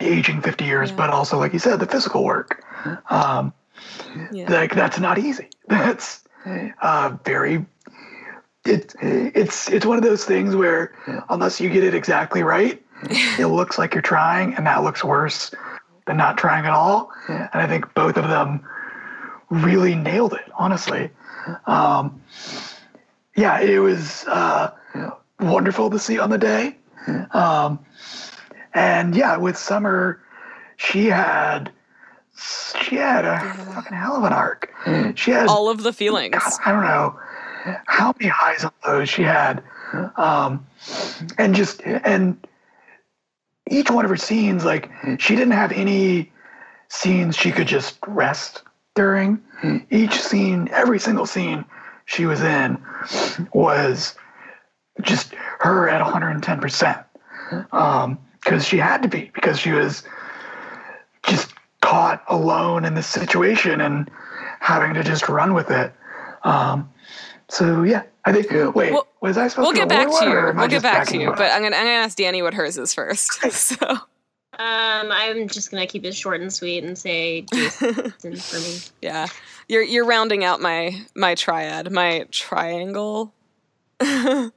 [0.00, 2.62] aging 50 years, but also, like you said, the physical work.
[3.10, 3.52] Um,
[4.32, 4.50] Yeah.
[4.50, 5.48] Like that's not easy.
[5.68, 6.24] That's
[6.80, 7.66] uh, very.
[8.64, 10.94] It, it's it's one of those things where
[11.28, 12.82] unless you get it exactly right,
[13.38, 15.52] it looks like you're trying, and that looks worse
[16.06, 17.10] than not trying at all.
[17.28, 18.64] And I think both of them
[19.50, 20.50] really nailed it.
[20.54, 21.10] Honestly,
[21.66, 22.20] um,
[23.36, 24.70] yeah, it was uh,
[25.40, 26.76] wonderful to see on the day.
[27.32, 27.78] Um,
[28.76, 30.20] and yeah, with Summer,
[30.76, 31.72] she had
[32.82, 33.40] she had a
[33.74, 34.70] fucking hell of an arc.
[34.84, 35.16] Mm.
[35.16, 36.34] She had All of the feelings.
[36.34, 37.18] God, I don't know
[37.86, 39.62] how many highs and lows she had,
[40.16, 40.66] um,
[41.38, 42.36] and just and
[43.70, 45.18] each one of her scenes, like mm.
[45.18, 46.30] she didn't have any
[46.88, 48.62] scenes she could just rest
[48.94, 49.42] during.
[49.62, 49.86] Mm.
[49.90, 51.64] Each scene, every single scene
[52.04, 52.78] she was in,
[53.54, 54.14] was
[55.00, 56.98] just her at 110 percent
[57.72, 60.04] um, because she had to be because she was
[61.24, 64.08] just caught alone in this situation and
[64.60, 65.92] having to just run with it.
[66.44, 66.88] Um,
[67.48, 68.50] so yeah, I think.
[68.74, 70.52] Wait, We'll- was I supposed We'll to get back to you.
[70.56, 71.30] We'll get back to you.
[71.32, 73.40] But I'm gonna I'm gonna ask Danny what hers is first.
[73.50, 73.76] So
[74.58, 78.78] Um, I'm just gonna keep it short and sweet and say Jason for me.
[79.02, 79.26] yeah,
[79.68, 83.32] you're you're rounding out my my triad, my triangle.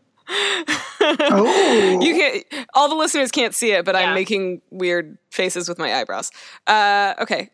[1.01, 2.67] oh, You can't.
[2.73, 6.31] All the listeners can't see it, but I'm making weird faces with my eyebrows.
[6.67, 7.49] Uh, okay.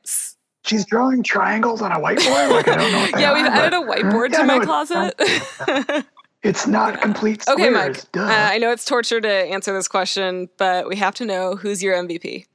[0.66, 2.50] She's drawing triangles on a whiteboard.
[2.52, 3.00] Like I don't know.
[3.00, 6.06] What they Yeah, we've are, added a whiteboard Yeah, to no, my it's- closet.
[6.44, 7.60] It's not complete squares.
[7.60, 7.98] okay, Mike.
[8.16, 11.82] Uh, I know it's torture to answer this question, but we have to know who's
[11.82, 12.46] your MVP.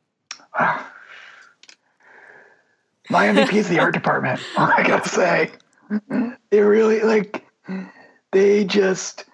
[3.11, 4.41] My MVP is the art department.
[4.57, 5.51] I gotta say,
[6.51, 7.45] they really like.
[8.33, 9.25] They just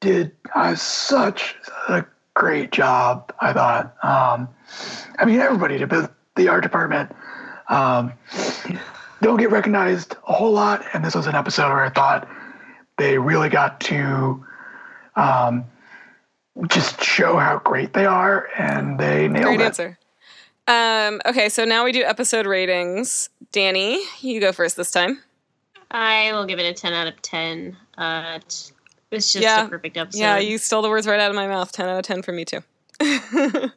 [0.00, 1.56] did uh, such
[1.88, 3.32] a great job.
[3.40, 3.96] I thought.
[4.02, 4.48] Um,
[5.18, 7.10] I mean, everybody did, but the art department
[7.68, 8.12] um,
[9.22, 10.84] don't get recognized a whole lot.
[10.92, 12.28] And this was an episode where I thought
[12.96, 14.44] they really got to
[15.16, 15.64] um,
[16.68, 19.64] just show how great they are, and they nailed Great it.
[19.64, 19.98] answer.
[20.66, 23.30] Um, okay, so now we do episode ratings.
[23.52, 25.22] Danny, you go first this time.
[25.90, 27.76] I will give it a 10 out of 10.
[27.96, 28.72] Uh, t-
[29.10, 29.66] it's just Yeah.
[29.66, 30.18] a perfect episode.
[30.20, 31.72] Yeah, you stole the words right out of my mouth.
[31.72, 32.60] 10 out of 10 for me, too.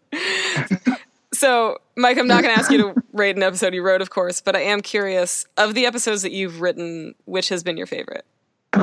[1.34, 4.10] so, Mike, I'm not going to ask you to rate an episode you wrote, of
[4.10, 7.88] course, but I am curious of the episodes that you've written, which has been your
[7.88, 8.26] favorite?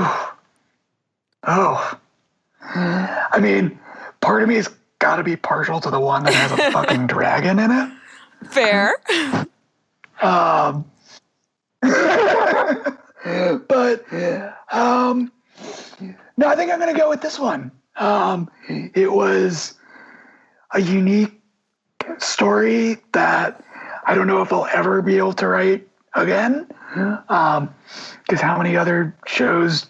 [1.47, 1.99] Oh.
[2.61, 3.79] I mean,
[4.21, 4.69] part of me has
[4.99, 7.91] got to be partial to the one that has a fucking dragon in it.
[8.51, 8.95] Fair.
[10.21, 10.85] Um,
[13.69, 14.05] but
[14.73, 15.31] um,
[16.49, 17.71] no, I think I'm going to go with this one.
[17.97, 19.75] Um, it was
[20.73, 21.41] a unique
[22.19, 23.63] story that
[24.07, 26.67] I don't know if I'll ever be able to write again.
[26.95, 29.87] Because how many other shows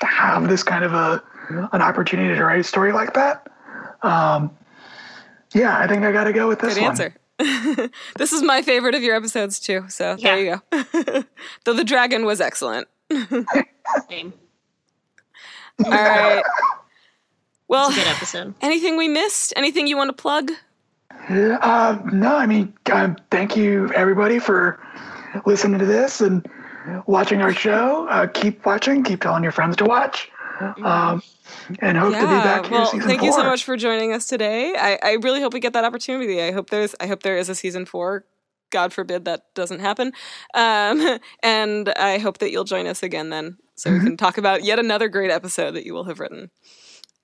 [0.00, 1.22] have this kind of a
[1.72, 3.46] an opportunity to write a story like that?
[4.02, 4.50] Um,
[5.54, 6.90] yeah, I think I got to go with this Good one.
[6.90, 7.14] answer.
[8.16, 9.84] this is my favorite of your episodes, too.
[9.88, 11.24] So, there you go.
[11.64, 12.88] Though the dragon was excellent.
[14.08, 14.32] Same.
[15.84, 16.42] All right.
[17.66, 18.54] Well, Good episode.
[18.60, 19.52] anything we missed?
[19.56, 20.50] Anything you want to plug?
[21.28, 24.78] Uh, no, I mean, um, thank you everybody for
[25.46, 26.46] listening to this and
[27.06, 28.06] watching our show.
[28.08, 30.30] Uh, keep watching, keep telling your friends to watch,
[30.82, 31.22] um,
[31.80, 33.28] and hope to be back here well, season thank four.
[33.28, 34.74] you so much for joining us today.
[34.76, 36.42] I, I really hope we get that opportunity.
[36.42, 38.26] I hope there's I hope there is a season four.
[38.74, 40.12] God forbid that doesn't happen.
[40.54, 43.98] Um, and I hope that you'll join us again then, so Mm-hmm.
[44.00, 46.50] we can talk about yet another great episode that you will have written.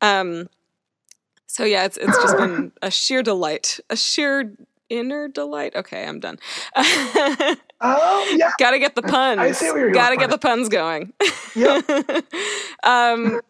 [0.01, 0.49] Um,
[1.47, 4.55] so yeah, it's it's just been a sheer delight, a sheer
[4.91, 5.74] inner delight.
[5.74, 6.38] Okay, I'm done.
[7.80, 8.53] Oh yeah.
[8.59, 9.41] Gotta get the puns.
[9.41, 11.12] I see where you're Gotta get the puns going.
[11.55, 12.24] Yep.
[12.82, 13.41] um,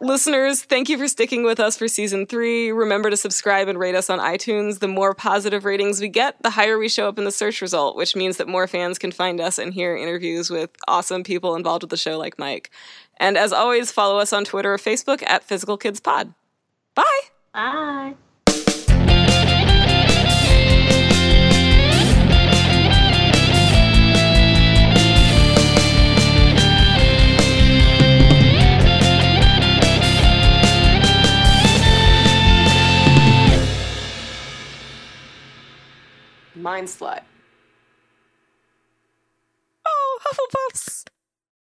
[0.00, 2.72] listeners, thank you for sticking with us for season three.
[2.72, 4.80] Remember to subscribe and rate us on iTunes.
[4.80, 7.96] The more positive ratings we get, the higher we show up in the search result,
[7.96, 11.82] which means that more fans can find us and hear interviews with awesome people involved
[11.82, 12.70] with the show like Mike.
[13.18, 16.34] And as always, follow us on Twitter or Facebook at Physical Kids Pod.
[16.94, 17.04] Bye.
[17.54, 18.14] Bye.
[36.62, 37.22] Mind slut.
[39.84, 41.04] Oh, Hufflepuffs.